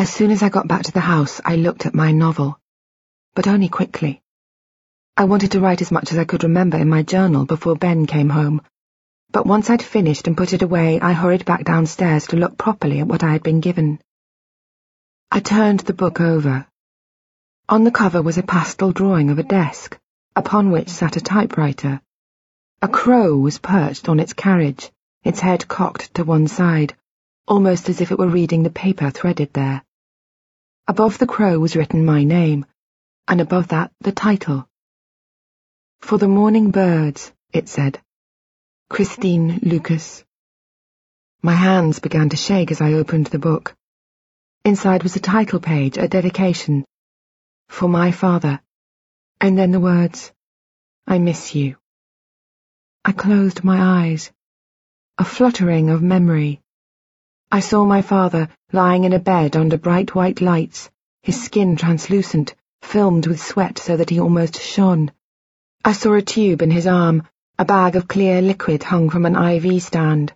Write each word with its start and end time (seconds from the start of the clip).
As 0.00 0.08
soon 0.10 0.30
as 0.30 0.42
I 0.42 0.48
got 0.48 0.66
back 0.66 0.84
to 0.84 0.92
the 0.92 1.00
house, 1.00 1.42
I 1.44 1.56
looked 1.56 1.84
at 1.84 1.94
my 1.94 2.10
novel, 2.10 2.58
but 3.34 3.46
only 3.46 3.68
quickly. 3.68 4.22
I 5.14 5.24
wanted 5.24 5.52
to 5.52 5.60
write 5.60 5.82
as 5.82 5.90
much 5.90 6.10
as 6.10 6.16
I 6.16 6.24
could 6.24 6.42
remember 6.42 6.78
in 6.78 6.88
my 6.88 7.02
journal 7.02 7.44
before 7.44 7.76
Ben 7.76 8.06
came 8.06 8.30
home, 8.30 8.62
but 9.30 9.44
once 9.44 9.68
I'd 9.68 9.82
finished 9.82 10.26
and 10.26 10.38
put 10.38 10.54
it 10.54 10.62
away, 10.62 10.98
I 11.00 11.12
hurried 11.12 11.44
back 11.44 11.64
downstairs 11.64 12.28
to 12.28 12.38
look 12.38 12.56
properly 12.56 13.00
at 13.00 13.08
what 13.08 13.22
I 13.22 13.32
had 13.32 13.42
been 13.42 13.60
given. 13.60 14.00
I 15.30 15.40
turned 15.40 15.80
the 15.80 15.92
book 15.92 16.18
over. 16.18 16.66
On 17.68 17.84
the 17.84 17.90
cover 17.90 18.22
was 18.22 18.38
a 18.38 18.42
pastel 18.42 18.92
drawing 18.92 19.28
of 19.28 19.38
a 19.38 19.42
desk, 19.42 19.98
upon 20.34 20.70
which 20.70 20.88
sat 20.88 21.18
a 21.18 21.20
typewriter. 21.20 22.00
A 22.80 22.88
crow 22.88 23.36
was 23.36 23.58
perched 23.58 24.08
on 24.08 24.18
its 24.18 24.32
carriage, 24.32 24.90
its 25.24 25.40
head 25.40 25.68
cocked 25.68 26.14
to 26.14 26.24
one 26.24 26.48
side, 26.48 26.96
almost 27.46 27.90
as 27.90 28.00
if 28.00 28.10
it 28.10 28.18
were 28.18 28.28
reading 28.28 28.62
the 28.62 28.70
paper 28.70 29.10
threaded 29.10 29.52
there. 29.52 29.84
Above 30.90 31.18
the 31.18 31.26
crow 31.34 31.56
was 31.60 31.76
written 31.76 32.04
my 32.04 32.24
name, 32.24 32.66
and 33.28 33.40
above 33.40 33.68
that 33.68 33.92
the 34.00 34.10
title. 34.10 34.68
For 36.00 36.18
the 36.18 36.26
morning 36.26 36.72
birds, 36.72 37.32
it 37.52 37.68
said. 37.68 38.02
Christine 38.88 39.60
Lucas. 39.62 40.24
My 41.42 41.52
hands 41.52 42.00
began 42.00 42.30
to 42.30 42.36
shake 42.36 42.72
as 42.72 42.80
I 42.80 42.94
opened 42.94 43.26
the 43.26 43.38
book. 43.38 43.76
Inside 44.64 45.04
was 45.04 45.14
a 45.14 45.20
title 45.20 45.60
page, 45.60 45.96
a 45.96 46.08
dedication. 46.08 46.84
For 47.68 47.88
my 47.88 48.10
father. 48.10 48.60
And 49.40 49.56
then 49.56 49.70
the 49.70 49.78
words, 49.78 50.32
I 51.06 51.20
miss 51.20 51.54
you. 51.54 51.76
I 53.04 53.12
closed 53.12 53.62
my 53.62 53.78
eyes. 54.08 54.32
A 55.18 55.24
fluttering 55.24 55.88
of 55.88 56.02
memory. 56.02 56.60
I 57.52 57.58
saw 57.58 57.84
my 57.84 58.00
father 58.00 58.48
lying 58.72 59.02
in 59.02 59.12
a 59.12 59.18
bed 59.18 59.56
under 59.56 59.76
bright 59.76 60.14
white 60.14 60.40
lights, 60.40 60.88
his 61.22 61.42
skin 61.42 61.74
translucent, 61.74 62.54
filmed 62.80 63.26
with 63.26 63.42
sweat 63.42 63.76
so 63.76 63.96
that 63.96 64.08
he 64.08 64.20
almost 64.20 64.60
shone. 64.60 65.10
I 65.84 65.92
saw 65.92 66.14
a 66.14 66.22
tube 66.22 66.62
in 66.62 66.70
his 66.70 66.86
arm, 66.86 67.24
a 67.58 67.64
bag 67.64 67.96
of 67.96 68.06
clear 68.06 68.40
liquid 68.40 68.84
hung 68.84 69.10
from 69.10 69.26
an 69.26 69.34
IV 69.34 69.82
stand, 69.82 70.32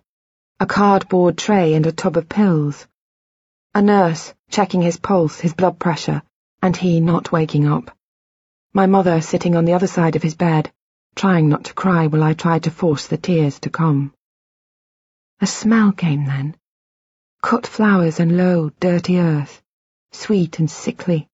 a 0.59 0.65
cardboard 0.65 1.37
tray 1.37 1.73
and 1.73 1.85
a 1.85 1.93
tub 1.93 2.17
of 2.17 2.27
pills. 2.27 2.85
A 3.73 3.81
nurse 3.81 4.33
checking 4.49 4.81
his 4.81 4.97
pulse, 4.97 5.39
his 5.39 5.53
blood 5.53 5.79
pressure, 5.79 6.21
and 6.61 6.75
he 6.75 6.99
not 6.99 7.31
waking 7.31 7.65
up. 7.65 7.95
My 8.73 8.87
mother 8.87 9.21
sitting 9.21 9.55
on 9.55 9.63
the 9.63 9.73
other 9.73 9.87
side 9.87 10.17
of 10.17 10.23
his 10.23 10.35
bed, 10.35 10.69
trying 11.15 11.47
not 11.47 11.63
to 11.63 11.73
cry 11.73 12.07
while 12.07 12.23
I 12.23 12.33
tried 12.33 12.63
to 12.63 12.71
force 12.71 13.07
the 13.07 13.17
tears 13.17 13.57
to 13.61 13.69
come. 13.69 14.13
A 15.39 15.47
smell 15.47 15.93
came 15.93 16.25
then. 16.25 16.57
Cut 17.45 17.67
flowers 17.67 18.19
and 18.19 18.37
low, 18.37 18.71
dirty 18.79 19.19
earth, 19.19 19.61
sweet 20.11 20.57
and 20.57 20.67
sickly. 20.67 21.29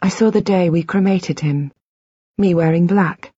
I 0.00 0.08
saw 0.08 0.32
the 0.32 0.40
day 0.40 0.68
we 0.68 0.82
cremated 0.82 1.38
him 1.38 1.72
me 2.36 2.54
wearing 2.54 2.88
black, 2.88 3.32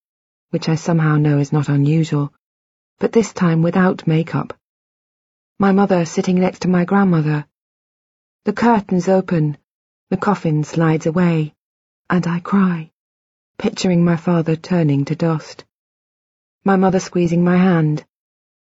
which 0.49 0.71
I 0.71 0.77
somehow 0.77 1.19
know 1.19 1.37
is 1.37 1.53
not 1.53 1.69
unusual, 1.69 2.33
but 2.99 3.13
this 3.13 3.35
time 3.35 3.61
without 3.61 4.07
makeup. 4.07 4.55
My 5.59 5.73
mother 5.73 6.07
sitting 6.07 6.41
next 6.41 6.61
to 6.61 6.69
my 6.69 6.87
grandmother. 6.87 7.47
The 8.47 8.55
curtains 8.55 9.07
open, 9.07 9.59
the 10.09 10.17
coffin 10.17 10.65
slides 10.65 11.05
away, 11.05 11.55
and 12.09 12.27
I 12.27 12.41
cry, 12.41 12.93
picturing 13.59 14.03
my 14.03 14.17
father 14.17 14.57
turning 14.57 15.05
to 15.05 15.15
dust. 15.15 15.67
My 16.65 16.77
mother 16.77 16.99
squeezing 16.99 17.45
my 17.45 17.59
hand, 17.59 18.07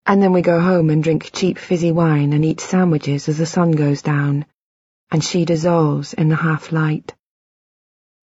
and 0.10 0.24
then 0.24 0.34
we 0.34 0.42
go 0.42 0.60
home 0.60 0.90
and 0.90 1.04
drink 1.04 1.30
cheap 1.32 1.60
fizzy 1.60 1.92
wine 1.92 2.34
and 2.34 2.44
eat 2.44 2.60
sandwiches 2.60 3.30
as 3.30 3.38
the 3.38 3.46
sun 3.46 3.70
goes 3.70 4.02
down, 4.02 4.44
and 5.12 5.24
she 5.24 5.46
dissolves 5.46 6.14
in 6.16 6.30
the 6.30 6.36
half-light. 6.36 7.14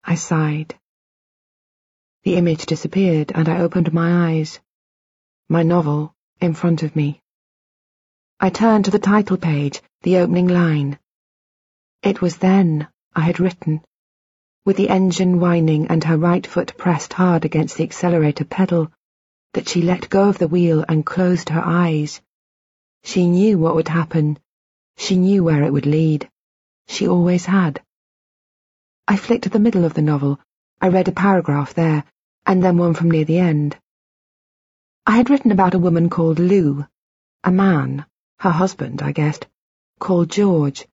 I 0.02 0.16
sighed. 0.16 0.74
The 2.24 2.34
image 2.34 2.66
disappeared, 2.66 3.30
and 3.32 3.48
I 3.48 3.60
opened 3.60 3.92
my 3.92 4.30
eyes. 4.30 4.58
My 5.48 5.62
novel, 5.62 6.12
in 6.40 6.54
front 6.54 6.82
of 6.82 6.96
me. 6.96 7.22
I 8.40 8.50
turned 8.50 8.86
to 8.86 8.90
the 8.90 8.98
title 8.98 9.36
page, 9.36 9.80
the 10.02 10.16
opening 10.16 10.48
line. 10.48 10.98
It 12.02 12.20
was 12.20 12.36
then 12.38 12.88
I 13.14 13.20
had 13.20 13.38
written, 13.38 13.80
with 14.64 14.76
the 14.76 14.88
engine 14.88 15.38
whining 15.38 15.86
and 15.86 16.02
her 16.02 16.18
right 16.18 16.44
foot 16.44 16.76
pressed 16.76 17.12
hard 17.12 17.44
against 17.44 17.76
the 17.76 17.84
accelerator 17.84 18.44
pedal, 18.44 18.90
that 19.56 19.70
she 19.70 19.80
let 19.80 20.10
go 20.10 20.28
of 20.28 20.36
the 20.36 20.48
wheel 20.48 20.84
and 20.86 21.06
closed 21.06 21.48
her 21.48 21.62
eyes. 21.64 22.20
She 23.02 23.26
knew 23.26 23.58
what 23.58 23.74
would 23.74 23.88
happen. 23.88 24.38
She 24.98 25.16
knew 25.16 25.42
where 25.42 25.64
it 25.64 25.72
would 25.72 25.86
lead. 25.86 26.28
She 26.88 27.08
always 27.08 27.46
had. 27.46 27.82
I 29.08 29.16
flicked 29.16 29.44
to 29.44 29.48
the 29.48 29.58
middle 29.58 29.86
of 29.86 29.94
the 29.94 30.02
novel. 30.02 30.38
I 30.78 30.88
read 30.88 31.08
a 31.08 31.12
paragraph 31.12 31.72
there, 31.72 32.04
and 32.44 32.62
then 32.62 32.76
one 32.76 32.92
from 32.92 33.10
near 33.10 33.24
the 33.24 33.38
end. 33.38 33.78
I 35.06 35.16
had 35.16 35.30
written 35.30 35.50
about 35.50 35.72
a 35.72 35.78
woman 35.78 36.10
called 36.10 36.38
Lou, 36.38 36.84
a 37.42 37.50
man, 37.50 38.04
her 38.40 38.50
husband, 38.50 39.00
I 39.00 39.12
guessed, 39.12 39.46
called 39.98 40.28
George, 40.30 40.86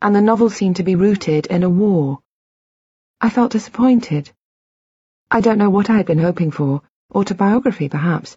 and 0.00 0.14
the 0.14 0.20
novel 0.20 0.50
seemed 0.50 0.76
to 0.76 0.84
be 0.84 0.94
rooted 0.94 1.46
in 1.46 1.64
a 1.64 1.68
war. 1.68 2.20
I 3.20 3.28
felt 3.28 3.50
disappointed. 3.50 4.30
I 5.32 5.40
don't 5.40 5.58
know 5.58 5.70
what 5.70 5.90
I 5.90 5.96
had 5.96 6.06
been 6.06 6.20
hoping 6.20 6.52
for, 6.52 6.82
autobiography 7.14 7.88
perhaps, 7.88 8.36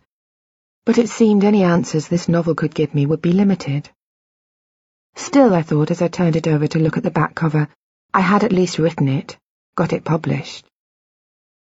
but 0.85 0.97
it 0.97 1.09
seemed 1.09 1.43
any 1.43 1.63
answers 1.63 2.07
this 2.07 2.27
novel 2.27 2.55
could 2.55 2.73
give 2.73 2.95
me 2.95 3.05
would 3.05 3.21
be 3.21 3.33
limited. 3.33 3.89
Still, 5.15 5.53
I 5.53 5.61
thought 5.61 5.91
as 5.91 6.01
I 6.01 6.07
turned 6.07 6.35
it 6.35 6.47
over 6.47 6.67
to 6.67 6.79
look 6.79 6.97
at 6.97 7.03
the 7.03 7.11
back 7.11 7.35
cover, 7.35 7.67
I 8.13 8.21
had 8.21 8.43
at 8.43 8.51
least 8.51 8.79
written 8.79 9.07
it, 9.07 9.37
got 9.75 9.93
it 9.93 10.03
published. 10.03 10.65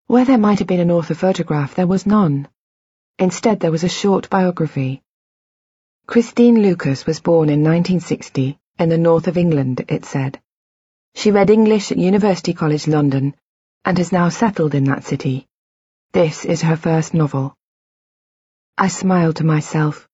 Where 0.06 0.24
there 0.24 0.38
might 0.38 0.58
have 0.58 0.68
been 0.68 0.80
an 0.80 0.90
author 0.90 1.14
photograph, 1.14 1.74
there 1.74 1.86
was 1.86 2.06
none. 2.06 2.48
Instead, 3.18 3.60
there 3.60 3.70
was 3.70 3.84
a 3.84 3.88
short 3.88 4.28
biography. 4.30 5.02
Christine 6.06 6.62
Lucas 6.62 7.06
was 7.06 7.20
born 7.20 7.48
in 7.48 7.62
1960 7.62 8.58
in 8.78 8.88
the 8.88 8.98
north 8.98 9.26
of 9.26 9.36
England, 9.36 9.84
it 9.88 10.04
said. 10.04 10.40
She 11.14 11.30
read 11.30 11.50
English 11.50 11.90
at 11.90 11.98
University 11.98 12.52
College 12.52 12.86
London 12.86 13.34
and 13.84 13.98
has 13.98 14.12
now 14.12 14.28
settled 14.28 14.74
in 14.74 14.84
that 14.84 15.04
city. 15.04 15.46
This 16.12 16.44
is 16.44 16.62
her 16.62 16.76
first 16.76 17.14
novel. 17.14 17.54
I 18.78 18.88
smiled 18.88 19.36
to 19.36 19.44
myself, 19.44 20.08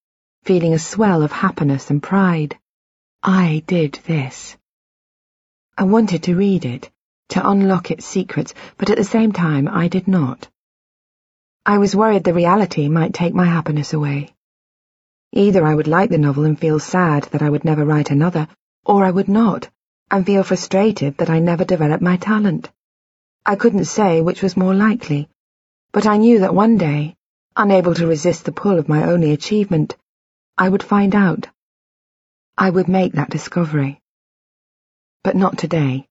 feeling 0.44 0.72
a 0.72 0.78
swell 0.78 1.22
of 1.22 1.32
happiness 1.32 1.90
and 1.90 2.02
pride. 2.02 2.58
I 3.22 3.62
did 3.66 4.00
this. 4.06 4.56
I 5.78 5.84
wanted 5.84 6.24
to 6.24 6.36
read 6.36 6.64
it, 6.64 6.90
to 7.30 7.48
unlock 7.48 7.90
its 7.90 8.04
secrets, 8.04 8.52
but 8.76 8.90
at 8.90 8.96
the 8.96 9.04
same 9.04 9.32
time 9.32 9.68
I 9.68 9.88
did 9.88 10.08
not. 10.08 10.48
I 11.64 11.78
was 11.78 11.94
worried 11.94 12.24
the 12.24 12.34
reality 12.34 12.88
might 12.88 13.14
take 13.14 13.34
my 13.34 13.46
happiness 13.46 13.92
away. 13.92 14.34
Either 15.32 15.64
I 15.64 15.74
would 15.74 15.86
like 15.86 16.10
the 16.10 16.18
novel 16.18 16.44
and 16.44 16.58
feel 16.58 16.78
sad 16.78 17.24
that 17.30 17.42
I 17.42 17.48
would 17.48 17.64
never 17.64 17.84
write 17.84 18.10
another, 18.10 18.48
or 18.84 19.04
I 19.04 19.10
would 19.10 19.28
not, 19.28 19.70
and 20.10 20.26
feel 20.26 20.42
frustrated 20.42 21.16
that 21.18 21.30
I 21.30 21.38
never 21.38 21.64
developed 21.64 22.02
my 22.02 22.16
talent. 22.16 22.70
I 23.46 23.56
couldn't 23.56 23.86
say 23.86 24.20
which 24.20 24.42
was 24.42 24.56
more 24.56 24.74
likely, 24.74 25.28
but 25.92 26.06
I 26.06 26.16
knew 26.16 26.38
that 26.40 26.54
one 26.54 26.78
day, 26.78 27.16
unable 27.54 27.94
to 27.94 28.06
resist 28.06 28.46
the 28.46 28.52
pull 28.52 28.78
of 28.78 28.88
my 28.88 29.04
only 29.04 29.32
achievement, 29.32 29.94
I 30.56 30.70
would 30.70 30.82
find 30.82 31.14
out. 31.14 31.48
I 32.56 32.70
would 32.70 32.88
make 32.88 33.12
that 33.12 33.28
discovery. 33.28 34.00
But 35.22 35.36
not 35.36 35.58
today. 35.58 36.06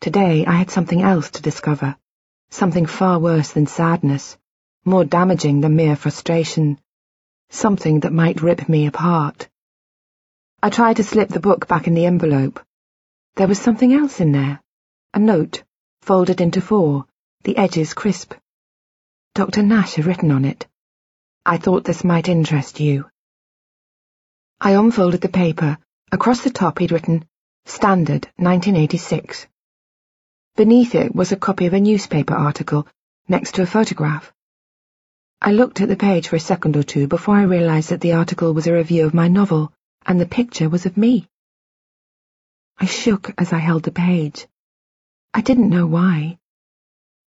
Today 0.00 0.46
I 0.46 0.52
had 0.52 0.70
something 0.70 1.02
else 1.02 1.30
to 1.32 1.42
discover, 1.42 1.96
something 2.48 2.86
far 2.86 3.18
worse 3.18 3.52
than 3.52 3.66
sadness, 3.66 4.38
more 4.86 5.04
damaging 5.04 5.60
than 5.60 5.76
mere 5.76 5.96
frustration, 5.96 6.78
something 7.50 8.00
that 8.00 8.14
might 8.14 8.40
rip 8.40 8.70
me 8.70 8.86
apart. 8.86 9.48
I 10.62 10.70
tried 10.70 10.96
to 10.96 11.04
slip 11.04 11.28
the 11.28 11.40
book 11.40 11.68
back 11.68 11.86
in 11.86 11.92
the 11.94 12.06
envelope. 12.06 12.58
There 13.36 13.48
was 13.48 13.58
something 13.58 13.92
else 13.92 14.20
in 14.20 14.32
there, 14.32 14.62
a 15.12 15.18
note, 15.18 15.62
folded 16.00 16.40
into 16.40 16.62
four, 16.62 17.04
the 17.42 17.58
edges 17.58 17.92
crisp. 17.92 18.32
Dr. 19.34 19.62
Nash 19.62 19.94
had 19.94 20.06
written 20.06 20.32
on 20.32 20.44
it. 20.44 20.66
I 21.46 21.56
thought 21.56 21.84
this 21.84 22.02
might 22.02 22.28
interest 22.28 22.80
you. 22.80 23.08
I 24.60 24.72
unfolded 24.72 25.20
the 25.20 25.28
paper. 25.28 25.78
Across 26.12 26.42
the 26.42 26.50
top 26.50 26.80
he'd 26.80 26.90
written, 26.90 27.24
Standard, 27.64 28.26
1986. 28.36 29.46
Beneath 30.56 30.96
it 30.96 31.14
was 31.14 31.30
a 31.30 31.36
copy 31.36 31.66
of 31.66 31.74
a 31.74 31.80
newspaper 31.80 32.34
article, 32.34 32.88
next 33.28 33.54
to 33.54 33.62
a 33.62 33.66
photograph. 33.66 34.32
I 35.40 35.52
looked 35.52 35.80
at 35.80 35.88
the 35.88 35.96
page 35.96 36.26
for 36.26 36.36
a 36.36 36.40
second 36.40 36.76
or 36.76 36.82
two 36.82 37.06
before 37.06 37.36
I 37.36 37.44
realized 37.44 37.90
that 37.90 38.00
the 38.00 38.14
article 38.14 38.52
was 38.52 38.66
a 38.66 38.74
review 38.74 39.06
of 39.06 39.14
my 39.14 39.28
novel, 39.28 39.72
and 40.04 40.20
the 40.20 40.26
picture 40.26 40.68
was 40.68 40.84
of 40.84 40.96
me. 40.96 41.28
I 42.76 42.86
shook 42.86 43.32
as 43.38 43.52
I 43.52 43.58
held 43.58 43.84
the 43.84 43.92
page. 43.92 44.48
I 45.32 45.40
didn't 45.40 45.70
know 45.70 45.86
why. 45.86 46.39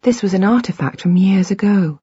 This 0.04 0.22
was 0.22 0.34
an 0.34 0.44
artifact 0.44 1.00
from 1.00 1.16
years 1.16 1.50
ago. 1.50 1.98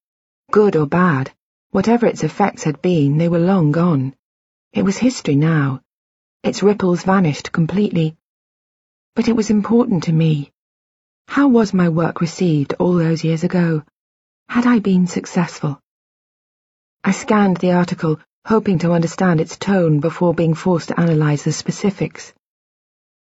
Good 0.50 0.74
or 0.74 0.86
bad, 0.86 1.32
whatever 1.70 2.06
its 2.06 2.24
effects 2.24 2.62
had 2.62 2.80
been, 2.80 3.18
they 3.18 3.28
were 3.28 3.38
long 3.38 3.72
gone. 3.72 4.14
It 4.72 4.84
was 4.84 4.96
history 4.96 5.36
now. 5.36 5.82
Its 6.42 6.62
ripples 6.62 7.02
vanished 7.02 7.52
completely. 7.52 8.16
But 9.14 9.28
it 9.28 9.36
was 9.36 9.50
important 9.50 10.04
to 10.04 10.14
me. 10.14 10.50
How 11.28 11.48
was 11.48 11.74
my 11.74 11.90
work 11.90 12.22
received 12.22 12.72
all 12.78 12.94
those 12.94 13.22
years 13.22 13.44
ago? 13.44 13.82
Had 14.48 14.66
I 14.66 14.78
been 14.78 15.06
successful? 15.06 15.78
I 17.04 17.10
scanned 17.10 17.58
the 17.58 17.72
article, 17.72 18.18
hoping 18.46 18.78
to 18.78 18.92
understand 18.92 19.42
its 19.42 19.58
tone 19.58 20.00
before 20.00 20.32
being 20.32 20.54
forced 20.54 20.88
to 20.88 20.98
analyze 20.98 21.44
the 21.44 21.52
specifics. 21.52 22.32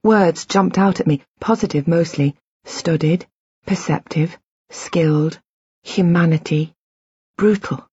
Words 0.05 0.47
jumped 0.47 0.79
out 0.79 1.01
at 1.01 1.09
me, 1.09 1.21
positive 1.41 1.89
mostly, 1.89 2.37
studied, 2.65 3.27
perceptive, 3.67 4.39
skilled, 4.73 5.39
humanity, 5.83 6.73
brutal. 7.37 7.87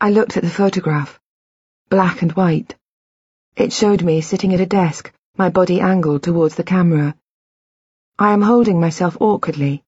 I 0.00 0.10
looked 0.10 0.36
at 0.36 0.44
the 0.44 0.48
photograph, 0.48 1.18
black 1.88 2.22
and 2.22 2.30
white. 2.32 2.76
It 3.56 3.72
showed 3.72 4.02
me 4.02 4.20
sitting 4.20 4.54
at 4.54 4.60
a 4.60 4.66
desk, 4.66 5.12
my 5.36 5.48
body 5.50 5.80
angled 5.80 6.22
towards 6.22 6.54
the 6.54 6.62
camera. 6.62 7.16
I 8.16 8.32
am 8.32 8.42
holding 8.42 8.80
myself 8.80 9.16
awkwardly. 9.20 9.82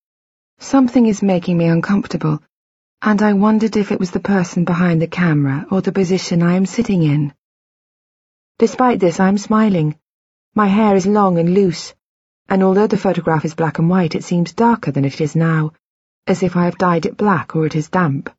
Something 0.58 1.06
is 1.06 1.22
making 1.22 1.56
me 1.56 1.66
uncomfortable, 1.66 2.42
and 3.00 3.22
I 3.22 3.34
wondered 3.34 3.76
if 3.76 3.92
it 3.92 4.00
was 4.00 4.10
the 4.10 4.28
person 4.34 4.64
behind 4.64 5.00
the 5.00 5.06
camera 5.06 5.64
or 5.70 5.80
the 5.80 5.92
position 5.92 6.42
I 6.42 6.54
am 6.54 6.66
sitting 6.66 7.04
in. 7.04 7.32
Despite 8.58 8.98
this, 8.98 9.20
I 9.20 9.28
am 9.28 9.38
smiling. 9.38 9.96
My 10.56 10.66
hair 10.66 10.96
is 10.96 11.06
long 11.06 11.38
and 11.38 11.54
loose, 11.54 11.94
and 12.48 12.62
although 12.62 12.86
the 12.86 12.96
photograph 12.96 13.44
is 13.44 13.54
black 13.54 13.78
and 13.78 13.90
white, 13.90 14.14
it 14.14 14.24
seems 14.24 14.52
darker 14.52 14.90
than 14.90 15.04
it 15.04 15.20
is 15.20 15.36
now, 15.36 15.72
as 16.26 16.42
if 16.42 16.56
I 16.56 16.64
have 16.64 16.78
dyed 16.78 17.04
it 17.04 17.16
black 17.16 17.54
or 17.54 17.66
it 17.66 17.76
is 17.76 17.90
damp. 17.90 18.30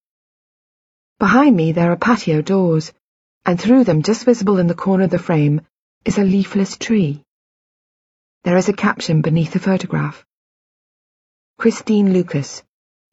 Behind 1.19 1.55
me 1.55 1.73
there 1.73 1.91
are 1.91 1.97
patio 1.97 2.41
doors, 2.41 2.91
and 3.45 3.59
through 3.59 3.83
them, 3.83 4.01
just 4.01 4.25
visible 4.25 4.57
in 4.57 4.67
the 4.67 4.73
corner 4.73 5.03
of 5.03 5.11
the 5.11 5.19
frame, 5.19 5.61
is 6.05 6.17
a 6.17 6.23
leafless 6.23 6.77
tree. 6.77 7.23
There 8.43 8.57
is 8.57 8.69
a 8.69 8.73
caption 8.73 9.21
beneath 9.21 9.51
the 9.51 9.59
photograph. 9.59 10.25
Christine 11.57 12.13
Lucas, 12.13 12.63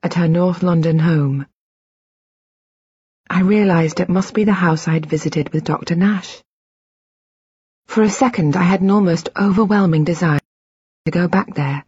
at 0.03 0.15
her 0.15 0.29
North 0.29 0.63
London 0.63 0.99
home. 0.99 1.47
I 3.29 3.41
realized 3.41 4.01
it 4.01 4.09
must 4.09 4.35
be 4.35 4.45
the 4.45 4.53
house 4.53 4.89
I 4.89 4.93
had 4.95 5.07
visited 5.07 5.53
with 5.53 5.65
Dr. 5.65 5.97
Nash. 5.97 6.43
For 7.87 8.03
a 8.03 8.09
second 8.09 8.57
I 8.57 8.63
had 8.63 8.81
an 8.81 8.91
almost 8.91 9.29
overwhelming 9.37 10.05
desire 10.05 10.39
to 11.07 11.13
go 11.13 11.29
back 11.29 11.55
there, 11.55 11.85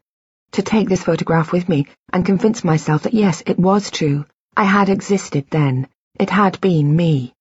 to 0.53 0.63
take 0.63 0.89
this 0.89 1.03
photograph 1.03 1.51
with 1.51 1.69
me 1.69 1.89
and 2.13 2.25
convince 2.25 2.63
myself 2.63 3.03
that 3.03 3.15
yes, 3.15 3.43
it 3.47 3.59
was 3.59 3.91
true. 3.91 4.25
I 4.57 4.63
had 4.63 4.89
existed 4.89 5.47
then. 5.51 5.89
It 6.21 6.31
had 6.31 6.61
been 6.61 6.95
me. 6.95 7.35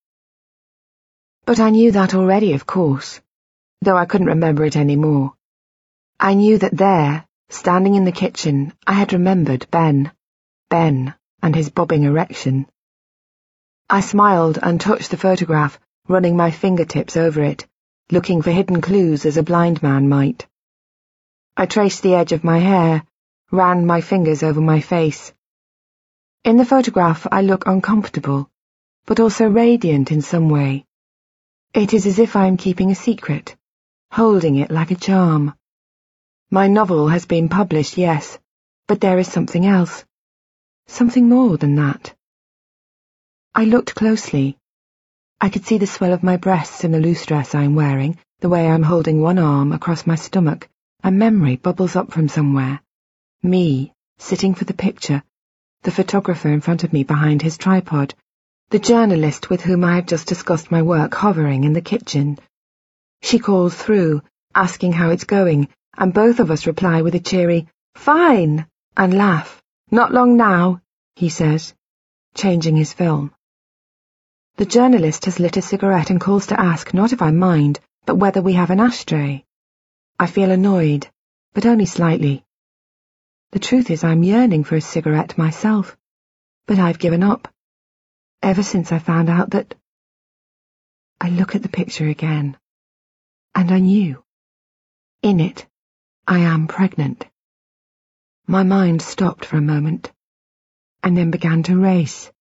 But 1.46 1.60
I 1.60 1.70
knew 1.70 1.92
that 1.92 2.16
already, 2.16 2.54
of 2.54 2.66
course, 2.66 3.22
though 3.82 3.96
I 3.96 4.06
couldn't 4.06 4.34
remember 4.36 4.66
it 4.66 4.76
any 4.76 4.96
more. 4.96 5.36
I 6.20 6.34
knew 6.34 6.58
that 6.58 6.76
there, 6.76 7.26
standing 7.50 7.94
in 7.94 8.06
the 8.06 8.12
kitchen, 8.12 8.74
I 8.88 8.94
had 8.94 9.14
remembered 9.14 9.68
Ben. 9.70 10.12
Ben 10.70 11.14
and 11.44 11.56
his 11.56 11.70
bobbing 11.70 12.04
erection. 12.04 12.66
I 13.88 14.02
smiled 14.02 14.58
and 14.60 14.82
touched 14.82 15.12
the 15.12 15.18
photograph, 15.18 15.80
running 16.08 16.36
my 16.36 16.50
fingertips 16.50 17.16
over 17.16 17.44
it, 17.44 17.68
looking 18.10 18.42
for 18.42 18.50
hidden 18.50 18.82
clues 18.82 19.28
as 19.28 19.38
a 19.38 19.44
blind 19.44 19.84
man 19.84 20.10
might. 20.10 20.48
I 21.60 21.66
traced 21.66 22.04
the 22.04 22.14
edge 22.14 22.34
of 22.34 22.44
my 22.44 22.60
hair, 22.60 23.04
ran 23.50 23.88
my 23.88 24.02
fingers 24.02 24.44
over 24.44 24.62
my 24.62 24.80
face. 24.80 25.34
In 26.44 26.58
the 26.58 26.66
photograph 26.66 27.26
I 27.32 27.42
look 27.42 27.66
uncomfortable, 27.66 28.48
but 29.08 29.20
also 29.20 29.50
radiant 29.50 30.12
in 30.12 30.22
some 30.22 30.50
way. 30.50 30.86
It 31.74 31.96
is 31.96 32.06
as 32.06 32.20
if 32.20 32.36
I 32.36 32.46
am 32.46 32.58
keeping 32.58 32.92
a 32.92 32.96
secret, 32.96 33.56
holding 34.12 34.58
it 34.58 34.70
like 34.70 34.92
a 34.92 34.96
charm. 34.96 35.56
My 36.52 36.68
novel 36.68 37.08
has 37.08 37.26
been 37.26 37.50
published, 37.50 37.98
yes, 37.98 38.38
but 38.86 39.02
there 39.02 39.18
is 39.18 39.28
something 39.28 39.66
else. 39.66 40.06
Something 40.86 41.28
more 41.28 41.58
than 41.58 41.74
that. 41.78 42.14
I 43.56 43.66
looked 43.66 43.96
closely. 43.96 44.60
I 45.42 45.50
could 45.50 45.66
see 45.66 45.80
the 45.80 45.88
swell 45.88 46.14
of 46.14 46.22
my 46.22 46.38
breasts 46.38 46.84
in 46.84 46.92
the 46.92 47.00
loose 47.00 47.26
dress 47.26 47.56
I 47.56 47.64
am 47.64 47.74
wearing, 47.74 48.20
the 48.42 48.50
way 48.50 48.70
I'm 48.70 48.84
holding 48.84 49.22
one 49.22 49.40
arm 49.40 49.72
across 49.72 50.06
my 50.06 50.14
stomach, 50.16 50.70
a 51.04 51.12
memory 51.12 51.56
bubbles 51.56 51.96
up 51.96 52.12
from 52.12 52.28
somewhere. 52.28 52.82
Me, 53.44 53.94
sitting 54.18 54.56
for 54.56 54.66
the 54.66 54.74
picture, 54.74 55.24
the 55.84 55.92
photographer 55.92 56.50
in 56.50 56.62
front 56.62 56.84
of 56.84 56.92
me 56.92 57.04
behind 57.04 57.42
his 57.42 57.58
tripod, 57.58 58.14
the 58.70 58.80
journalist 58.80 59.50
with 59.50 59.62
whom 59.62 59.84
I 59.84 59.96
have 59.96 60.08
just 60.08 60.28
discussed 60.28 60.72
my 60.72 60.82
work 60.82 61.14
hovering 61.14 61.64
in 61.64 61.74
the 61.74 61.82
kitchen. 61.82 62.38
She 63.22 63.40
calls 63.40 63.74
through, 63.74 64.22
asking 64.54 64.94
how 64.94 65.12
it's 65.12 65.24
going, 65.24 65.70
and 65.98 66.14
both 66.14 66.40
of 66.40 66.52
us 66.52 66.68
reply 66.68 67.02
with 67.02 67.16
a 67.16 67.20
cheery, 67.20 67.68
fine, 67.96 68.66
and 68.98 69.14
laugh. 69.14 69.62
Not 69.90 70.12
long 70.12 70.36
now, 70.36 70.82
he 71.16 71.30
says, 71.30 71.74
changing 72.36 72.76
his 72.76 72.92
film. 72.92 73.34
The 74.58 74.66
journalist 74.66 75.26
has 75.26 75.40
lit 75.40 75.56
a 75.58 75.62
cigarette 75.62 76.10
and 76.10 76.20
calls 76.20 76.48
to 76.48 76.60
ask 76.60 76.94
not 76.94 77.14
if 77.14 77.22
I 77.22 77.32
mind, 77.32 77.80
but 78.06 78.16
whether 78.16 78.42
we 78.42 78.54
have 78.54 78.72
an 78.72 78.80
ashtray. 78.80 79.46
I 80.20 80.26
feel 80.26 80.50
annoyed, 80.50 81.08
but 81.54 81.68
only 81.68 81.86
slightly. 81.86 82.44
The 83.52 83.60
truth 83.60 83.92
is 83.92 84.04
I'm 84.04 84.24
yearning 84.24 84.64
for 84.64 84.76
a 84.76 84.82
cigarette 84.82 85.38
myself, 85.38 85.96
but 86.66 86.80
I've 86.80 86.98
given 86.98 87.22
up. 87.22 87.48
Ever 88.42 88.64
since 88.64 88.92
I 88.92 88.98
found 88.98 89.30
out 89.30 89.52
that... 89.52 89.76
I 91.22 91.30
look 91.30 91.56
at 91.56 91.62
the 91.62 91.70
picture 91.70 92.08
again, 92.08 92.58
and 93.54 93.72
I 93.72 93.80
knew. 93.80 94.24
In 95.22 95.40
it, 95.40 95.68
I 96.28 96.40
am 96.40 96.68
pregnant. 96.68 97.26
My 98.48 98.64
mind 98.64 99.02
stopped 99.04 99.46
for 99.46 99.58
a 99.58 99.62
moment, 99.62 100.12
and 101.04 101.16
then 101.16 101.30
began 101.30 101.62
to 101.64 101.78
race. 101.78 102.32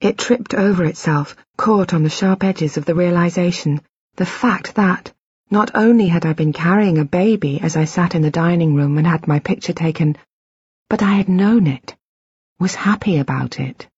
It 0.00 0.16
tripped 0.16 0.54
over 0.54 0.84
itself, 0.84 1.36
caught 1.58 1.92
on 1.92 2.04
the 2.04 2.10
sharp 2.10 2.42
edges 2.42 2.78
of 2.78 2.86
the 2.86 2.94
realization, 2.94 3.82
the 4.16 4.24
fact 4.24 4.76
that, 4.76 5.12
not 5.50 5.72
only 5.74 6.06
had 6.06 6.24
I 6.24 6.32
been 6.32 6.52
carrying 6.52 6.98
a 6.98 7.04
baby 7.04 7.60
as 7.60 7.76
I 7.76 7.84
sat 7.84 8.14
in 8.14 8.22
the 8.22 8.30
dining 8.30 8.74
room 8.74 8.98
and 8.98 9.06
had 9.06 9.26
my 9.26 9.40
picture 9.40 9.72
taken, 9.72 10.16
but 10.88 11.02
I 11.02 11.14
had 11.14 11.28
known 11.28 11.66
it, 11.66 11.96
was 12.58 12.74
happy 12.74 13.18
about 13.18 13.58
it. 13.58 13.88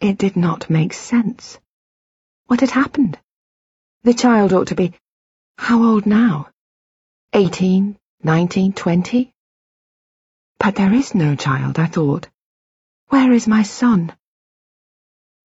It 0.00 0.18
did 0.18 0.36
not 0.36 0.68
make 0.68 0.92
sense. 0.92 1.58
What 2.46 2.60
had 2.60 2.70
happened? 2.70 3.18
The 4.02 4.14
child 4.14 4.52
ought 4.52 4.68
to 4.68 4.74
be... 4.74 4.92
How 5.56 5.82
old 5.82 6.04
now? 6.04 6.50
Eighteen, 7.32 7.96
nineteen, 8.22 8.74
twenty? 8.74 9.32
But 10.58 10.74
there 10.74 10.92
is 10.92 11.14
no 11.14 11.34
child, 11.34 11.78
I 11.78 11.86
thought. 11.86 12.28
Where 13.08 13.32
is 13.32 13.48
my 13.48 13.62
son? 13.62 14.12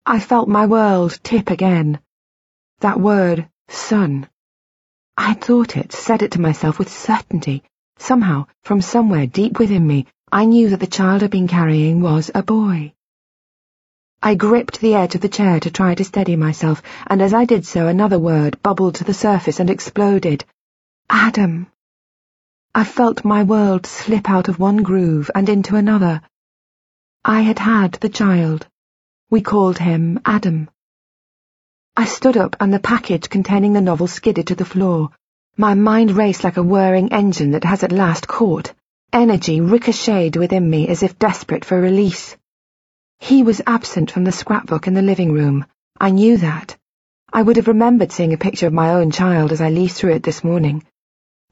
I 0.06 0.20
felt 0.20 0.50
my 0.50 0.66
world 0.66 1.18
tip 1.24 1.50
again. 1.50 2.00
That 2.80 3.00
word, 3.00 3.48
son, 3.70 4.28
I 5.18 5.30
had 5.30 5.42
thought 5.42 5.78
it, 5.78 5.92
said 5.92 6.22
it 6.22 6.32
to 6.32 6.42
myself 6.42 6.80
with 6.80 6.92
certainty. 6.92 7.64
Somehow, 7.98 8.48
from 8.64 8.82
somewhere 8.82 9.28
deep 9.28 9.60
within 9.60 9.86
me, 9.86 10.08
I 10.32 10.46
knew 10.46 10.70
that 10.70 10.80
the 10.80 10.88
child 10.88 11.24
I'd 11.24 11.32
been 11.32 11.48
carrying 11.48 12.02
was 12.02 12.32
a 12.34 12.42
boy. 12.42 12.94
I 14.24 14.36
gripped 14.36 14.80
the 14.80 14.96
edge 14.96 15.16
of 15.16 15.22
the 15.22 15.30
chair 15.30 15.60
to 15.60 15.72
try 15.72 15.96
to 15.96 16.04
steady 16.04 16.36
myself, 16.36 16.82
and 17.08 17.22
as 17.22 17.34
I 17.34 17.46
did 17.46 17.66
so 17.66 17.88
another 17.88 18.20
word 18.20 18.62
bubbled 18.62 18.96
to 18.96 19.04
the 19.04 19.14
surface 19.14 19.60
and 19.60 19.70
exploded. 19.70 20.46
Adam. 21.10 21.68
I 22.74 22.84
felt 22.84 23.26
my 23.26 23.44
world 23.44 23.86
slip 23.86 24.30
out 24.30 24.48
of 24.48 24.60
one 24.60 24.84
groove 24.84 25.30
and 25.36 25.50
into 25.50 25.76
another. 25.76 26.22
I 27.26 27.42
had 27.42 27.60
had 27.60 27.94
the 27.94 28.10
child. 28.10 28.68
We 29.30 29.42
called 29.42 29.78
him 29.78 30.20
Adam. 30.24 30.70
I 31.96 32.06
stood 32.06 32.38
up 32.38 32.56
and 32.60 32.74
the 32.74 32.80
package 32.80 33.30
containing 33.30 33.74
the 33.74 33.82
novel 33.82 34.08
skidded 34.08 34.48
to 34.48 34.56
the 34.56 34.66
floor. 34.66 35.10
My 35.58 35.74
mind 35.74 36.12
raced 36.12 36.44
like 36.44 36.58
a 36.58 36.64
whirring 36.64 37.12
engine 37.12 37.52
that 37.52 37.66
has 37.66 37.84
at 37.84 37.92
last 37.92 38.28
caught. 38.28 38.74
Energy 39.12 39.60
ricocheted 39.60 40.38
within 40.38 40.70
me 40.70 40.88
as 40.88 41.04
if 41.04 41.20
desperate 41.20 41.66
for 41.66 41.80
release. 41.80 42.38
He 43.20 43.44
was 43.44 43.62
absent 43.68 44.10
from 44.10 44.24
the 44.24 44.32
scrapbook 44.32 44.88
in 44.88 44.94
the 44.94 45.02
living 45.02 45.34
room. 45.34 45.66
I 46.00 46.12
knew 46.12 46.38
that. 46.38 46.78
I 47.34 47.44
would 47.44 47.58
have 47.58 47.68
remembered 47.68 48.12
seeing 48.12 48.34
a 48.34 48.38
picture 48.38 48.68
of 48.68 48.74
my 48.74 48.92
own 48.92 49.12
child 49.12 49.52
as 49.52 49.60
I 49.60 49.70
leafed 49.70 49.98
through 49.98 50.14
it 50.14 50.24
this 50.24 50.44
morning. 50.44 50.84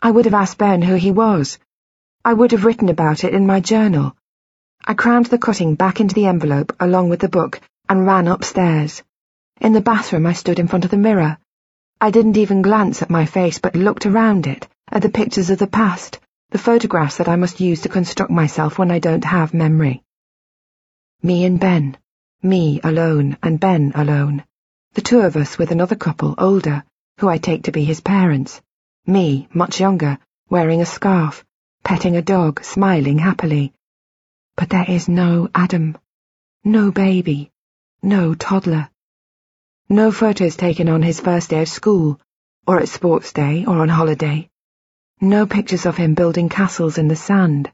I 0.02 0.10
would 0.10 0.26
have 0.26 0.34
asked 0.34 0.58
Ben 0.58 0.82
who 0.82 0.96
he 0.96 1.12
was. 1.12 1.60
I 2.24 2.34
would 2.34 2.54
have 2.54 2.64
written 2.64 2.88
about 2.88 3.26
it 3.26 3.34
in 3.34 3.46
my 3.46 3.60
journal. 3.60 4.16
I 4.86 4.94
crammed 4.94 5.28
the 5.28 5.38
cutting 5.38 5.76
back 5.76 6.00
into 6.00 6.16
the 6.16 6.28
envelope 6.28 6.74
along 6.80 7.10
with 7.10 7.20
the 7.20 7.30
book 7.30 7.60
and 7.90 8.08
ran 8.08 8.28
upstairs. 8.28 9.04
In 9.62 9.74
the 9.74 9.82
bathroom 9.82 10.26
I 10.26 10.34
stood 10.34 10.58
in 10.58 10.68
front 10.68 10.86
of 10.86 10.92
the 10.92 10.98
mirror. 10.98 11.38
I 12.00 12.12
didn't 12.12 12.38
even 12.38 12.62
glance 12.62 13.02
at 13.02 13.10
my 13.10 13.26
face 13.26 13.60
but 13.60 13.76
looked 13.76 14.06
around 14.06 14.48
it, 14.48 14.68
at 14.88 15.02
the 15.02 15.10
pictures 15.10 15.50
of 15.50 15.60
the 15.60 15.68
past, 15.68 16.20
the 16.52 16.58
photographs 16.58 17.18
that 17.18 17.28
I 17.28 17.36
must 17.36 17.60
use 17.60 17.82
to 17.82 17.90
construct 17.90 18.32
myself 18.32 18.80
when 18.80 18.90
I 18.90 19.00
don't 19.00 19.26
have 19.26 19.54
memory. 19.54 20.02
Me 21.22 21.44
and 21.44 21.60
Ben. 21.60 21.98
Me 22.42 22.80
alone 22.86 23.38
and 23.44 23.60
Ben 23.60 23.92
alone. 23.96 24.46
The 24.94 25.02
two 25.02 25.20
of 25.20 25.36
us 25.36 25.58
with 25.58 25.72
another 25.72 25.96
couple, 25.96 26.36
older, 26.38 26.86
who 27.18 27.28
I 27.28 27.38
take 27.38 27.64
to 27.64 27.74
be 27.74 27.84
his 27.84 28.00
parents. 28.00 28.62
Me, 29.06 29.50
much 29.54 29.82
younger, 29.82 30.18
wearing 30.50 30.80
a 30.80 30.86
scarf, 30.86 31.44
petting 31.84 32.16
a 32.16 32.22
dog, 32.22 32.64
smiling 32.64 33.18
happily. 33.18 33.74
But 34.56 34.70
there 34.70 34.86
is 34.88 35.10
no 35.10 35.50
Adam, 35.54 35.98
no 36.64 36.92
baby, 36.92 37.52
no 38.02 38.34
toddler. 38.34 38.89
No 39.92 40.12
photos 40.12 40.56
taken 40.56 40.88
on 40.88 41.02
his 41.02 41.20
first 41.20 41.50
day 41.50 41.64
of 41.64 41.68
school, 41.68 42.20
or 42.68 42.80
at 42.80 42.90
sports 42.90 43.34
day, 43.34 43.66
or 43.66 43.80
on 43.80 43.90
holiday. 43.90 44.48
No 45.20 45.48
pictures 45.48 45.88
of 45.88 45.98
him 45.98 46.14
building 46.14 46.48
castles 46.48 47.00
in 47.00 47.08
the 47.08 47.16
sand. 47.16 47.72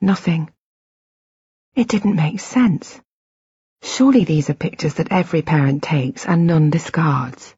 Nothing. 0.00 0.50
It 1.74 1.88
didn't 1.88 2.16
make 2.16 2.40
sense. 2.40 2.98
Surely 3.82 4.24
these 4.24 4.48
are 4.48 4.54
pictures 4.54 4.94
that 4.94 5.12
every 5.12 5.42
parent 5.42 5.82
takes 5.82 6.24
and 6.24 6.46
none 6.46 6.70
discards. 6.70 7.54